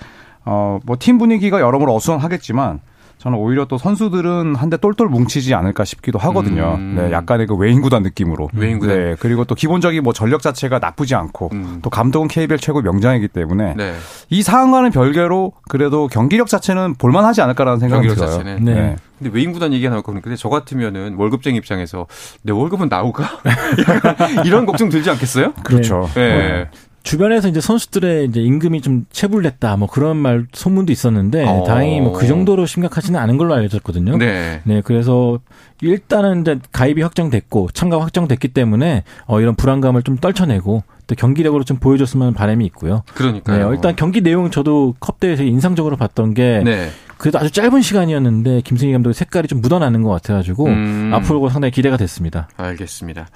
어뭐 0.46 0.96
팀 0.98 1.18
분위기가 1.18 1.60
여러모로 1.60 1.94
어수선하겠지만 1.94 2.80
저는 3.24 3.38
오히려 3.38 3.64
또 3.64 3.78
선수들은 3.78 4.56
한데 4.56 4.76
똘똘 4.76 5.08
뭉치지 5.08 5.54
않을까 5.54 5.86
싶기도 5.86 6.20
하거든요. 6.20 6.76
음. 6.78 6.96
네, 6.98 7.10
약간의 7.14 7.48
그 7.48 7.56
외인 7.56 7.80
구단 7.80 8.04
느낌으로. 8.04 8.50
외인 8.54 8.80
구단. 8.80 8.98
네, 8.98 9.16
그리고 9.18 9.46
또 9.46 9.56
기본적인 9.56 10.04
뭐 10.04 10.12
전력 10.12 10.42
자체가 10.42 10.80
나쁘지 10.80 11.16
않고 11.16 11.50
음. 11.54 11.80
또 11.82 11.90
감독은 11.90 12.28
KBL 12.28 12.60
최고 12.60 12.82
명장이기 12.82 13.30
때문에 13.30 13.76
네. 13.78 13.94
이 14.30 14.44
상황과는 14.44 14.92
별개로 14.92 15.54
그래도 15.70 16.10
경기력 16.10 16.48
자체는 16.48 16.96
볼만하지 16.96 17.42
않을까라는 17.42 17.80
생각이 17.80 18.10
들어요. 18.10 18.30
자체는. 18.30 18.66
네. 18.66 18.74
네. 18.74 18.96
근데 19.20 19.34
외인 19.34 19.54
구단 19.54 19.72
얘기가 19.72 19.90
나올 19.90 20.04
근데 20.04 20.36
저 20.36 20.50
같으면은 20.50 21.16
월급쟁이 21.16 21.56
입장에서 21.58 22.08
내 22.42 22.52
월급은 22.52 22.90
나올까? 22.90 23.40
이런 24.44 24.66
걱정 24.66 24.90
들지 24.90 25.10
않겠어요? 25.10 25.54
그렇죠. 25.64 26.10
네. 26.14 26.68
네. 27.04 27.10
주변에서 27.10 27.50
이제 27.50 27.60
선수들의 27.62 28.26
이제 28.26 28.42
임금이 28.42 28.82
좀 28.82 29.06
체불됐다 29.12 29.76
뭐 29.78 29.88
그런 29.88 30.18
말 30.18 30.48
소문도 30.54 30.92
있었는데 30.92 31.46
어. 31.46 31.64
다행히 31.66 32.00
뭐 32.02 32.14
그 32.14 32.28
정도로 32.28 32.66
심각하지는 32.66 33.20
않은 33.20 33.38
걸로 33.38 33.54
알려졌거든요. 33.54 34.18
네. 34.18 34.62
네. 34.64 34.82
그래서 34.84 35.40
일단은 35.82 36.42
이제 36.42 36.60
가입이 36.72 37.02
확정됐고 37.02 37.70
참가 37.74 38.00
확정됐기 38.00 38.50
때문에 38.50 39.04
어 39.26 39.42
이런 39.42 39.56
불안감을 39.56 40.04
좀 40.04 40.18
떨쳐내고 40.18 40.84
또 41.08 41.16
경기력으로 41.16 41.64
좀 41.66 41.78
보여줬으면 41.78 42.34
바람이 42.34 42.66
있고요. 42.68 43.04
그러니까요. 43.14 43.70
네, 43.70 43.76
일단 43.76 43.96
경기 43.98 44.22
내용 44.22 44.50
저도 44.52 44.96
컵 45.02 45.20
대회에서 45.20 45.44
인상적으로 45.44 45.98
봤던 45.98 46.34
게 46.34 46.62
네. 46.64 46.90
그래도 47.24 47.40
아주 47.40 47.52
짧은 47.52 47.82
시간이었는데 47.82 48.64
김승희 48.66 48.92
감독의 48.92 49.14
색깔이 49.14 49.48
좀 49.48 49.62
묻어나는 49.62 50.04
것 50.04 50.10
같아가지고 50.10 50.66
음. 50.66 51.12
앞으로 51.14 51.48
상당히 51.48 51.72
기대가 51.72 51.96
됐습니다. 51.96 52.50
알겠습니다. 52.58 53.30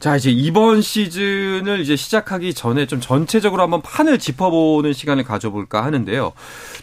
자 0.00 0.16
이제 0.16 0.30
이번 0.30 0.82
시즌을 0.82 1.80
이제 1.80 1.96
시작하기 1.96 2.52
전에 2.52 2.84
좀 2.84 3.00
전체적으로 3.00 3.62
한번 3.62 3.80
판을 3.80 4.18
짚어보는 4.18 4.92
시간을 4.92 5.24
가져볼까 5.24 5.82
하는데요. 5.82 6.32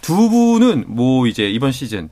두 0.02 0.28
분은 0.32 0.86
뭐 0.88 1.28
이제 1.28 1.48
이번 1.48 1.72
시즌 1.72 2.10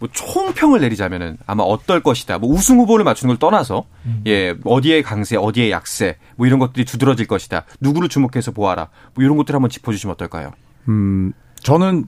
뭐 0.00 0.08
총평을 0.12 0.80
내리자면은 0.80 1.38
아마 1.46 1.62
어떨 1.62 2.02
것이다. 2.02 2.38
뭐 2.38 2.50
우승 2.50 2.80
후보를 2.80 3.04
맞추는 3.04 3.36
걸 3.36 3.38
떠나서 3.38 3.84
음. 4.04 4.24
예 4.26 4.56
어디에 4.64 5.02
강세, 5.02 5.36
어디에 5.36 5.70
약세, 5.70 6.16
뭐 6.34 6.48
이런 6.48 6.58
것들이 6.58 6.84
두드러질 6.84 7.28
것이다. 7.28 7.64
누구를 7.78 8.08
주목해서 8.08 8.50
보아라. 8.50 8.88
뭐 9.14 9.22
이런 9.22 9.36
것들 9.36 9.54
한번 9.54 9.70
짚어주시면 9.70 10.14
어떨까요? 10.14 10.50
음 10.88 11.32
저는 11.62 12.06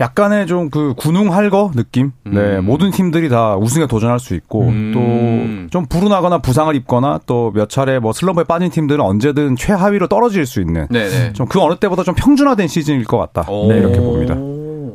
약간의 0.00 0.46
좀 0.48 0.70
그 0.70 0.94
군웅 0.96 1.32
할거 1.32 1.70
느낌. 1.74 2.12
네, 2.24 2.30
음. 2.30 2.34
네, 2.34 2.60
모든 2.60 2.90
팀들이 2.90 3.28
다 3.28 3.56
우승에 3.56 3.86
도전할 3.86 4.18
수 4.18 4.34
있고 4.34 4.62
음. 4.68 5.68
또좀 5.70 5.86
불운하거나 5.86 6.38
부상을 6.38 6.74
입거나 6.74 7.20
또 7.26 7.52
몇 7.54 7.68
차례 7.68 7.98
뭐 8.00 8.12
슬럼프에 8.12 8.44
빠진 8.44 8.70
팀들은 8.70 9.00
언제든 9.04 9.54
최하위로 9.56 10.08
떨어질 10.08 10.46
수 10.46 10.60
있는 10.60 10.86
좀 11.34 11.46
그 11.48 11.60
어느 11.60 11.76
때보다 11.76 12.02
좀 12.02 12.14
평준화된 12.16 12.66
시즌일 12.68 13.04
것 13.04 13.18
같다. 13.18 13.46
네, 13.68 13.78
이렇게 13.78 13.98
봅니다. 14.00 14.34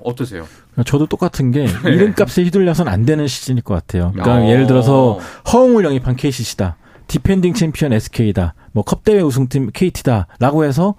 어떠세요? 0.04 0.46
저도 0.86 1.06
똑같은 1.08 1.52
게 1.52 1.66
네. 1.84 1.92
이름값에 1.92 2.44
휘둘려서는 2.44 2.92
안 2.92 3.06
되는 3.06 3.28
시즌일 3.28 3.62
것 3.64 3.74
같아요. 3.76 4.12
그러니까 4.14 4.46
어. 4.46 4.50
예를 4.50 4.68
들어서 4.68 5.20
허웅을 5.54 5.86
영입한 5.86 6.16
KCC다. 6.16 6.76
defending 7.08 7.54
champion 7.54 7.92
SK다. 7.94 8.54
뭐 8.72 8.84
컵대회 8.84 9.22
우승팀 9.22 9.72
KT다라고 9.74 10.64
해서 10.64 10.96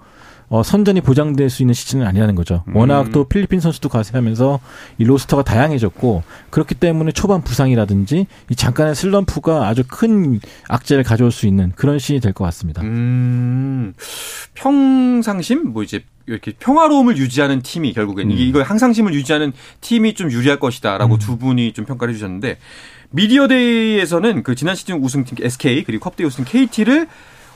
어, 0.53 0.63
선전이 0.63 0.99
보장될 0.99 1.49
수 1.49 1.63
있는 1.63 1.73
시즌은 1.73 2.05
아니라는 2.05 2.35
거죠. 2.35 2.65
음. 2.67 2.75
워낙 2.75 3.09
또 3.13 3.23
필리핀 3.23 3.61
선수도 3.61 3.87
가세하면서 3.87 4.59
이 4.97 5.05
roster가 5.05 5.43
다양해졌고 5.43 6.23
그렇기 6.49 6.75
때문에 6.75 7.13
초반 7.13 7.41
부상이라든지 7.41 8.27
이 8.49 8.55
잠깐의 8.55 8.93
슬럼프가 8.95 9.69
아주 9.69 9.83
큰 9.87 10.41
악재를 10.67 11.05
가져올 11.05 11.31
수 11.31 11.47
있는 11.47 11.71
그런 11.77 11.99
시즌이 11.99 12.19
될 12.19 12.33
것 12.33 12.43
같습니다. 12.43 12.81
음. 12.81 13.93
평상심 14.55 15.69
뭐 15.71 15.83
이제 15.83 16.03
이렇게 16.27 16.51
평화로움을 16.59 17.15
유지하는 17.17 17.61
팀이 17.61 17.93
결국엔 17.93 18.31
음. 18.31 18.35
이걸 18.37 18.63
항상심을 18.63 19.13
유지하는 19.13 19.53
팀이 19.79 20.15
좀 20.15 20.29
유리할 20.31 20.59
것이다라고 20.59 21.15
음. 21.15 21.19
두 21.19 21.37
분이 21.37 21.71
좀 21.71 21.85
평가를 21.85 22.13
해주셨는데 22.13 22.57
media 23.11 23.52
day에서는 23.52 24.43
그 24.43 24.55
지난 24.55 24.75
시즌 24.75 25.01
우승팀 25.01 25.37
SK 25.41 25.83
그리고 25.85 26.03
컵대회 26.09 26.27
우승 26.27 26.43
KT를 26.43 27.07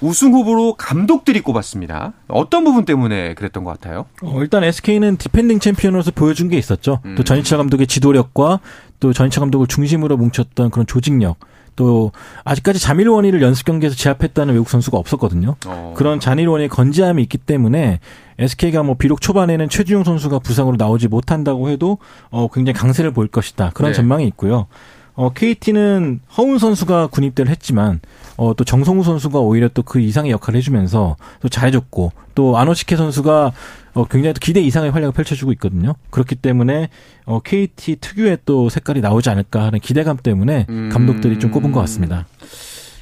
우승 0.01 0.33
후보로 0.33 0.73
감독들이 0.75 1.41
꼽았습니다. 1.41 2.13
어떤 2.27 2.63
부분 2.63 2.85
때문에 2.85 3.33
그랬던 3.33 3.63
것 3.63 3.71
같아요? 3.71 4.05
어, 4.21 4.41
일단 4.41 4.63
SK는 4.63 5.17
defending 5.17 5.59
champion으로서 5.59 6.11
보여준 6.11 6.49
게 6.49 6.57
있었죠. 6.57 6.99
음. 7.05 7.15
또 7.15 7.23
전희철 7.23 7.57
감독의 7.57 7.87
지도력과 7.87 8.59
또 8.99 9.13
전희철 9.13 9.41
감독을 9.41 9.67
중심으로 9.67 10.17
뭉쳤던 10.17 10.69
그런 10.69 10.85
조직력. 10.85 11.37
또 11.75 12.11
아직까지 12.45 12.79
자밀 12.79 13.09
워니를 13.09 13.41
연습 13.41 13.65
경기에서 13.65 13.95
제압했다는 13.95 14.53
외국 14.53 14.69
선수가 14.69 14.97
없었거든요. 14.97 15.55
어. 15.67 15.93
그런 15.97 16.19
자밀 16.19 16.47
워니의 16.47 16.69
건재함이 16.69 17.21
있기 17.23 17.37
때문에 17.37 17.99
SK가 18.39 18.83
뭐 18.83 18.95
비록 18.95 19.21
초반에는 19.21 19.67
최준용 19.69 20.03
선수가 20.03 20.39
부상으로 20.39 20.77
나오지 20.77 21.07
못한다고 21.09 21.69
해도 21.69 21.97
어 22.29 22.47
굉장히 22.47 22.77
강세를 22.77 23.11
보일 23.11 23.27
것이다. 23.27 23.71
그런 23.73 23.91
네. 23.91 23.95
전망이 23.95 24.25
있고요. 24.27 24.67
어, 25.15 25.31
KT는 25.33 26.19
허운 26.37 26.59
선수가 26.59 27.07
군입대를 27.07 27.49
했지만 27.49 28.01
어, 28.37 28.53
또 28.53 28.63
정성우 28.65 29.03
선수가 29.03 29.39
오히려 29.39 29.69
또 29.69 29.81
그 29.85 29.99
이상의 29.99 30.31
역할을 30.31 30.57
해주면서 30.57 31.15
또 31.41 31.47
잘해줬고 31.47 32.11
또 32.33 32.57
아노시케 32.57 32.97
선수가 32.97 33.53
어, 33.93 34.05
굉장히 34.05 34.33
또 34.33 34.39
기대 34.39 34.59
이상의 34.59 34.91
활약을 34.91 35.13
펼쳐주고 35.13 35.53
있거든요. 35.53 35.93
그렇기 36.09 36.35
때문에 36.35 36.89
어, 37.25 37.39
KT 37.39 37.97
특유의 38.01 38.39
또 38.45 38.67
색깔이 38.67 38.99
나오지 38.99 39.29
않을까 39.29 39.63
하는 39.63 39.79
기대감 39.79 40.17
때문에 40.21 40.65
음. 40.69 40.89
감독들이 40.91 41.39
좀 41.39 41.51
꼽은 41.51 41.71
것 41.71 41.79
같습니다. 41.81 42.25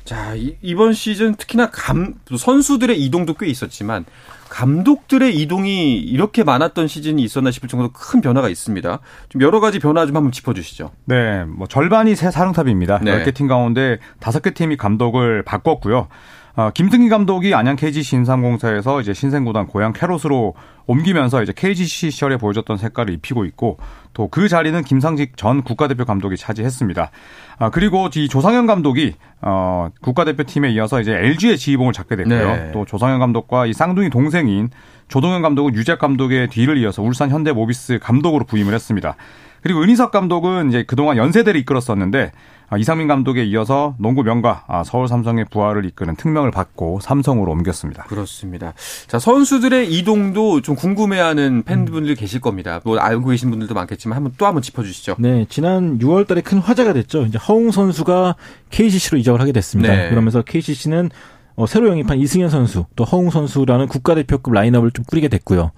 자, 0.03 0.33
이, 0.35 0.75
번 0.75 0.93
시즌 0.93 1.35
특히나 1.35 1.69
감, 1.71 2.15
선수들의 2.37 3.01
이동도 3.01 3.35
꽤 3.35 3.47
있었지만 3.47 4.05
감독들의 4.49 5.35
이동이 5.35 5.97
이렇게 5.97 6.43
많았던 6.43 6.87
시즌이 6.87 7.23
있었나 7.23 7.51
싶을 7.51 7.69
정도로 7.69 7.91
큰 7.93 8.21
변화가 8.21 8.49
있습니다. 8.49 8.99
좀 9.29 9.41
여러 9.41 9.59
가지 9.59 9.79
변화 9.79 10.05
좀 10.05 10.15
한번 10.15 10.31
짚어주시죠. 10.31 10.91
네, 11.05 11.45
뭐 11.45 11.67
절반이 11.67 12.15
새 12.15 12.29
사령탑입니다. 12.29 12.99
네. 12.99 13.23
10개 13.23 13.33
팀 13.33 13.47
가운데 13.47 13.97
5개 14.19 14.53
팀이 14.53 14.77
감독을 14.77 15.43
바꿨고요. 15.43 16.07
어, 16.55 16.69
김승기 16.71 17.09
감독이 17.09 17.55
안양 17.55 17.75
KGC 17.77 18.17
인삼공사에서 18.17 19.01
이제 19.01 19.13
신생구단 19.13 19.65
고향 19.67 19.91
캐롯으로 19.91 20.53
옮기면서 20.85 21.41
이제 21.41 21.51
KGC 21.55 22.11
시절에 22.11 22.37
보여줬던 22.37 22.77
색깔을 22.77 23.13
입히고 23.13 23.45
있고 23.45 23.77
또 24.13 24.27
그 24.27 24.47
자리는 24.47 24.83
김상직 24.83 25.37
전 25.37 25.63
국가대표 25.63 26.05
감독이 26.05 26.37
차지했습니다. 26.37 27.11
아, 27.59 27.69
그리고 27.69 28.09
이 28.15 28.27
조상현 28.27 28.67
감독이 28.67 29.15
어, 29.41 29.89
국가대표팀에 30.01 30.71
이어서 30.71 31.01
이제 31.01 31.13
LG의 31.13 31.57
지휘봉을 31.57 31.93
잡게 31.93 32.15
됐고요. 32.15 32.55
네. 32.55 32.71
또 32.71 32.85
조상현 32.85 33.19
감독과 33.19 33.65
이 33.65 33.73
쌍둥이 33.73 34.09
동생인 34.09 34.69
조동현 35.07 35.41
감독은 35.41 35.75
유재 35.75 35.97
감독의 35.97 36.49
뒤를 36.49 36.77
이어서 36.77 37.01
울산 37.01 37.29
현대모비스 37.29 37.99
감독으로 38.01 38.45
부임을 38.45 38.73
했습니다. 38.73 39.15
그리고 39.61 39.81
은희석 39.81 40.11
감독은 40.11 40.69
이제 40.69 40.83
그동안 40.85 41.17
연세대를 41.17 41.59
이끌었었는데 41.61 42.31
아, 42.69 42.77
이상민 42.77 43.07
감독에 43.07 43.43
이어서 43.45 43.95
농구 43.99 44.23
명가 44.23 44.63
아, 44.67 44.83
서울 44.83 45.07
삼성의 45.07 45.45
부활을 45.51 45.85
이끄는 45.85 46.15
특명을 46.15 46.51
받고 46.51 46.99
삼성으로 47.01 47.51
옮겼습니다. 47.51 48.03
그렇습니다. 48.03 48.73
자 49.07 49.19
선수들의 49.19 49.93
이동도 49.93 50.61
좀 50.61 50.75
궁금해하는 50.75 51.63
팬분들 51.63 52.15
계실 52.15 52.41
겁니다. 52.41 52.81
뭐 52.83 52.97
알고 52.97 53.29
계신 53.29 53.51
분들도 53.51 53.73
많겠지만 53.73 54.15
한번 54.15 54.33
또 54.37 54.47
한번 54.47 54.61
짚어주시죠. 54.63 55.17
네, 55.19 55.45
지난 55.49 55.99
6월달에 55.99 56.43
큰 56.43 56.57
화제가 56.57 56.93
됐죠. 56.93 57.25
이제 57.25 57.37
허웅 57.37 57.71
선수가 57.71 58.35
KCC로 58.71 59.19
이적을 59.19 59.39
하게 59.39 59.51
됐습니다. 59.51 59.93
네. 59.93 60.09
그러면서 60.09 60.41
KCC는 60.41 61.11
어, 61.55 61.65
새로 61.65 61.89
영입한 61.89 62.19
이승현 62.19 62.49
선수, 62.49 62.85
또 62.95 63.03
허웅 63.03 63.29
선수라는 63.29 63.87
국가대표급 63.87 64.53
라인업을 64.53 64.91
좀 64.91 65.05
꾸리게 65.05 65.27
됐고요. 65.27 65.71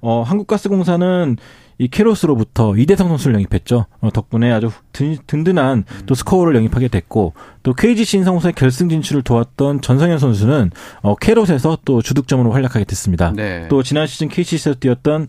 어, 0.00 0.22
한국가스공사는 0.22 1.36
이 1.78 1.88
캐로스로부터 1.88 2.76
이대성 2.76 3.08
선수를 3.08 3.34
영입했죠. 3.34 3.86
어, 4.00 4.10
덕분에 4.10 4.52
아주 4.52 4.70
든, 4.92 5.16
든든한 5.26 5.84
또 6.06 6.14
스코어를 6.14 6.54
영입하게 6.54 6.88
됐고 6.88 7.34
또 7.62 7.72
KGC 7.72 8.18
인상호사의 8.18 8.52
결승 8.54 8.88
진출을 8.88 9.22
도왔던 9.22 9.80
전성현 9.80 10.18
선수는 10.18 10.70
어, 11.00 11.14
캐롯에서 11.16 11.78
또 11.84 12.02
주득점으로 12.02 12.52
활약하게 12.52 12.84
됐습니다. 12.84 13.32
네. 13.34 13.66
또 13.68 13.82
지난 13.82 14.06
시즌 14.06 14.28
KCC에서 14.28 14.78
뛰었던 14.78 15.26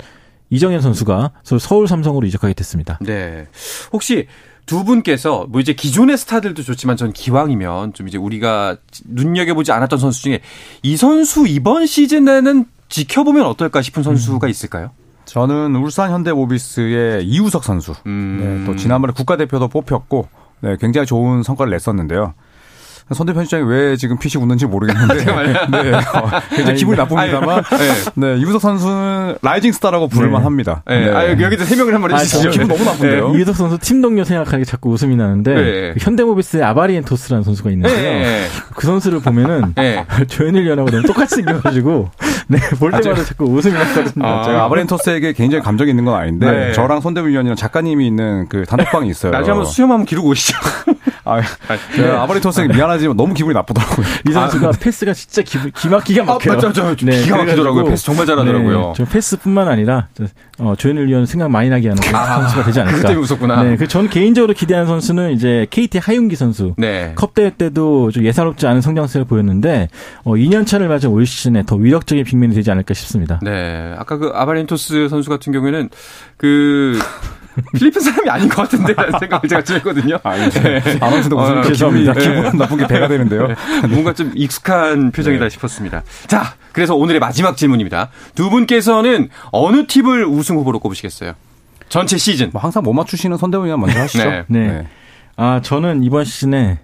이정현 0.50 0.82
선수가 0.82 1.32
서울 1.60 1.88
삼성으로 1.88 2.28
이적하게 2.28 2.54
됐습니다. 2.54 3.00
네. 3.02 3.48
혹시 3.92 4.28
두 4.66 4.84
분께서 4.84 5.46
뭐 5.50 5.60
이제 5.60 5.74
기존의 5.74 6.18
스타들도 6.18 6.64
좋지만 6.64 6.98
전 6.98 7.12
기왕이면 7.12 7.94
좀 7.94 8.08
이제 8.08 8.18
우리가 8.18 8.78
눈여겨보지 9.06 9.72
않았던 9.72 10.00
선수 10.00 10.24
중에 10.24 10.42
이 10.82 10.96
선수 10.98 11.48
이번 11.48 11.86
시즌에는 11.86 12.66
지켜보면 12.90 13.46
어떨까 13.46 13.82
싶은 13.82 14.04
선수가 14.04 14.48
음. 14.48 14.50
있을까요? 14.50 14.92
저는 15.26 15.76
울산 15.76 16.12
현대모비스의 16.12 17.26
이우석 17.26 17.64
선수. 17.64 17.94
음. 18.06 18.40
네, 18.40 18.66
또 18.66 18.76
지난번에 18.78 19.14
국가대표도 19.14 19.68
뽑혔고 19.70 20.28
네, 20.62 20.78
굉장히 20.80 21.08
좋은 21.08 21.44
성과를 21.44 21.72
냈었는데요. 21.72 22.34
선대 23.12 23.34
편집장이 23.34 23.64
왜 23.66 23.96
지금 23.98 24.18
핏이 24.18 24.42
웃는지 24.42 24.66
모르겠는데 24.66 25.32
아, 25.32 25.68
네, 25.70 25.92
어, 25.94 26.42
굉장히 26.50 26.80
기분이 26.80 26.98
나쁩니다만 26.98 27.64
네. 27.64 27.88
네, 28.16 28.38
이우석 28.38 28.62
선수는 28.62 29.38
라이징 29.42 29.72
스타라고 29.74 30.08
부를만 30.08 30.42
네. 30.42 30.44
합니다. 30.44 30.84
네. 30.88 31.12
아, 31.12 31.30
여기도 31.30 31.66
해명을 31.66 31.94
한번 31.94 32.12
해주시죠. 32.14 32.48
아, 32.48 32.52
기분 32.52 32.68
너무 32.68 32.84
나쁜데요. 32.84 33.30
네, 33.32 33.38
이우석 33.38 33.56
선수 33.56 33.78
팀 33.80 34.02
동료 34.02 34.24
생각하기 34.24 34.66
자꾸 34.66 34.92
웃음이 34.92 35.16
나는데 35.16 35.54
네. 35.54 35.94
현대모비스의 36.00 36.64
아바리엔토스라는 36.64 37.44
선수가 37.44 37.72
있는데요. 37.72 37.96
네. 37.98 38.48
그 38.76 38.88
선수를 38.88 39.20
보면은 39.20 39.74
조현일 40.28 40.68
연하고 40.68 40.90
너무 40.90 41.04
똑같이 41.04 41.36
생겨가지고 41.36 42.10
네, 42.48 42.58
볼 42.80 42.92
때마다 42.92 43.22
아, 43.22 43.24
자꾸 43.24 43.46
웃음이 43.46 43.74
났거든요. 43.74 44.26
아, 44.26 44.44
제가 44.44 44.64
아바렌토스에게 44.66 45.34
굉장히 45.34 45.64
감정이 45.64 45.90
있는 45.90 46.06
건 46.06 46.16
아닌데 46.16 46.52
네. 46.52 46.72
저랑 46.74 47.02
손대부 47.02 47.28
위원이랑 47.28 47.56
작가님이 47.56 48.08
있는 48.08 48.48
그 48.50 48.66
단톡방이 48.66 49.10
있어요. 49.10 49.32
나중에 49.32 49.52
한번 49.52 49.66
수염 49.66 49.92
한번 49.92 50.06
기르고 50.06 50.30
오시죠. 50.30 50.58
아, 51.26 51.42
제가 51.96 52.24
아바렌토스에게 52.24 52.74
미안 52.74 52.90
하지만 52.94 53.18
너무 53.18 53.34
기분이 53.34 53.54
나쁘더라고요. 53.54 54.06
이 54.30 54.32
선수가 54.32 54.68
아, 54.68 54.72
패스가 54.72 55.14
진짜 55.14 55.42
기, 55.42 55.58
기막히가 55.72 56.24
막혀요. 56.24 56.54
아, 56.54 56.56
맞죠, 56.56 56.84
맞죠. 56.84 57.06
네, 57.06 57.22
기가 57.24 57.38
막히더라고요. 57.38 57.86
패스 57.86 58.06
정말 58.06 58.26
잘하더라고요. 58.26 58.94
네, 58.98 59.06
패스뿐만 59.06 59.68
아니라 59.68 60.08
어, 60.60 60.74
조현일 60.78 61.08
위원 61.08 61.26
생각 61.26 61.50
많이 61.50 61.70
나게 61.70 61.90
하는 61.90 62.02
아, 62.14 62.42
선수가 62.42 62.64
되지 62.66 62.82
않을까. 62.82 62.98
그때 62.98 63.16
웃었구나. 63.16 63.64
네, 63.64 63.76
그전 63.76 64.10
개인적으로 64.10 64.54
기대하는 64.54 64.88
선수는 64.88 65.32
이제 65.32 65.68
KT 65.70 65.98
하윤기 66.00 66.36
선수. 66.36 66.74
네. 66.78 67.14
컵 67.16 67.34
대회 67.34 67.50
때도 67.50 68.12
좀 68.12 68.24
예사롭지 68.26 68.68
않은 68.68 68.82
성장세를 68.82 69.26
보였는데 69.26 69.90
어, 70.24 70.34
2년 70.34 70.66
차를 70.66 70.88
맞은 70.88 71.10
올 71.10 71.26
시즌에 71.26 71.64
더 71.66 71.76
위력적인 71.76 72.24
빅맨이 72.24 72.54
되지 72.56 72.72
않을까 72.72 72.94
싶습니다. 72.94 73.40
네, 73.42 73.94
아까 73.98 74.18
그 74.18 74.32
아바렌토스 74.34 75.10
선수 75.10 75.30
같은 75.30 75.52
경우에는 75.54 75.90
그 76.38 77.00
필리핀 77.78 78.02
사람이 78.02 78.30
아닌 78.30 78.50
것 78.50 78.64
같은데 78.64 78.94
라는 78.94 79.12
생각을 79.20 79.50
제가 79.50 79.64
좀 79.64 79.76
했거든요. 79.78 80.20
아, 80.24 80.36
네. 80.36 80.82
아무튼 81.00 81.38
무슨 81.38 81.58
어, 81.58 81.62
기분이, 81.62 82.14
기분 82.14 82.58
나쁜 82.58 82.78
게 82.78 82.88
배가 82.88 83.08
되는데요. 83.08 83.48
네. 83.48 83.56
뭔가 83.88 84.14
좀 84.14 84.32
익숙한 84.36 85.12
표정이다 85.12 85.46
네. 85.46 85.50
싶었습니다. 85.50 86.04
자, 86.28 86.56
그래서 86.72 86.96
오늘의 86.96 87.20
마지막 87.20 87.56
질문입니다. 87.58 88.10
두 88.36 88.50
분께서는 88.50 89.30
어느 89.52 89.86
팀을 89.88 90.26
우승 90.26 90.56
후보로 90.58 90.80
꼽으시겠어요? 90.80 91.34
전체 91.90 92.18
시즌. 92.18 92.50
뭐 92.52 92.62
항상 92.62 92.84
못 92.84 92.94
맞추시는 92.94 93.38
선대위원 93.38 93.80
먼저 93.80 94.00
하시죠. 94.00 94.30
네. 94.30 94.46
네. 94.48 94.68
네. 94.68 94.88
아, 95.36 95.62
저는 95.64 96.04
이번 96.04 96.26
시즌에 96.26 96.80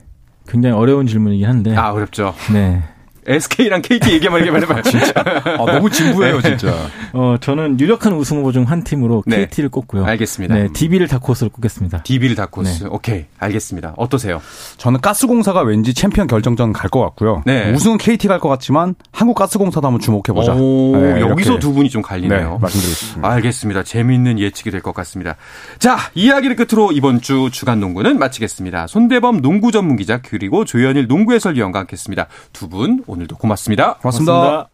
굉장히 0.47 0.75
어려운 0.75 1.07
질문이긴 1.07 1.47
한데. 1.47 1.75
아, 1.75 1.91
어렵죠. 1.91 2.35
네. 2.51 2.83
SK랑 3.29 3.81
KT 3.83 4.11
얘기만 4.13 4.41
얘기만 4.41 4.63
해봐요. 4.63 4.81
진짜. 4.81 5.13
아, 5.15 5.65
너무 5.65 5.89
진부해요, 5.89 6.41
네. 6.41 6.57
진짜. 6.57 6.73
어, 7.13 7.35
저는 7.39 7.79
유력한 7.79 8.13
우승 8.13 8.37
후보 8.39 8.51
중 8.51 8.59
한 8.69 8.83
팀으로 8.83 9.23
네. 9.25 9.45
KT를 9.47 9.69
꼽고요. 9.69 10.05
알겠습니다. 10.05 10.53
네, 10.53 10.67
DB를 10.73 11.07
다코스로 11.07 11.49
꼽겠습니다. 11.51 12.03
DB를 12.03 12.35
다코스. 12.35 12.83
네. 12.83 12.89
오케이. 12.91 13.25
알겠습니다. 13.39 13.93
어떠세요? 13.97 14.41
저는 14.77 14.99
가스공사가 15.01 15.61
왠지 15.61 15.93
챔피언 15.93 16.27
결정전 16.27 16.73
갈 16.73 16.89
것 16.89 16.99
같고요. 17.01 17.43
네. 17.45 17.71
우승은 17.71 17.97
KT 17.99 18.27
갈 18.27 18.39
것 18.39 18.49
같지만 18.49 18.95
한국가스공사도 19.11 19.85
한번 19.87 19.99
주목해보자. 20.01 20.53
오, 20.55 20.95
네, 20.97 21.21
여기서 21.21 21.59
두 21.59 21.73
분이 21.73 21.89
좀 21.89 22.01
갈리네요. 22.01 22.49
네, 22.53 22.57
말씀드리겠습니다. 22.59 23.29
알겠습니다. 23.29 23.83
재미있는 23.83 24.39
예측이 24.39 24.71
될 24.71 24.81
것 24.81 24.93
같습니다. 24.95 25.35
자, 25.77 25.97
이야기를 26.15 26.55
끝으로 26.55 26.91
이번 26.91 27.21
주 27.21 27.49
주간 27.51 27.79
농구는 27.79 28.17
마치겠습니다. 28.17 28.87
손대범 28.87 29.41
농구 29.41 29.71
전문 29.71 29.95
기자 29.97 30.21
그리고 30.21 30.65
조현일 30.65 31.07
농구 31.07 31.33
해설위원과 31.33 31.79
함께했습니다. 31.79 32.27
두 32.53 32.69
분 32.69 33.03
오늘도 33.19 33.37
고맙습니다. 33.37 33.95
고맙습니다. 33.95 34.33
고맙습니다. 34.33 34.69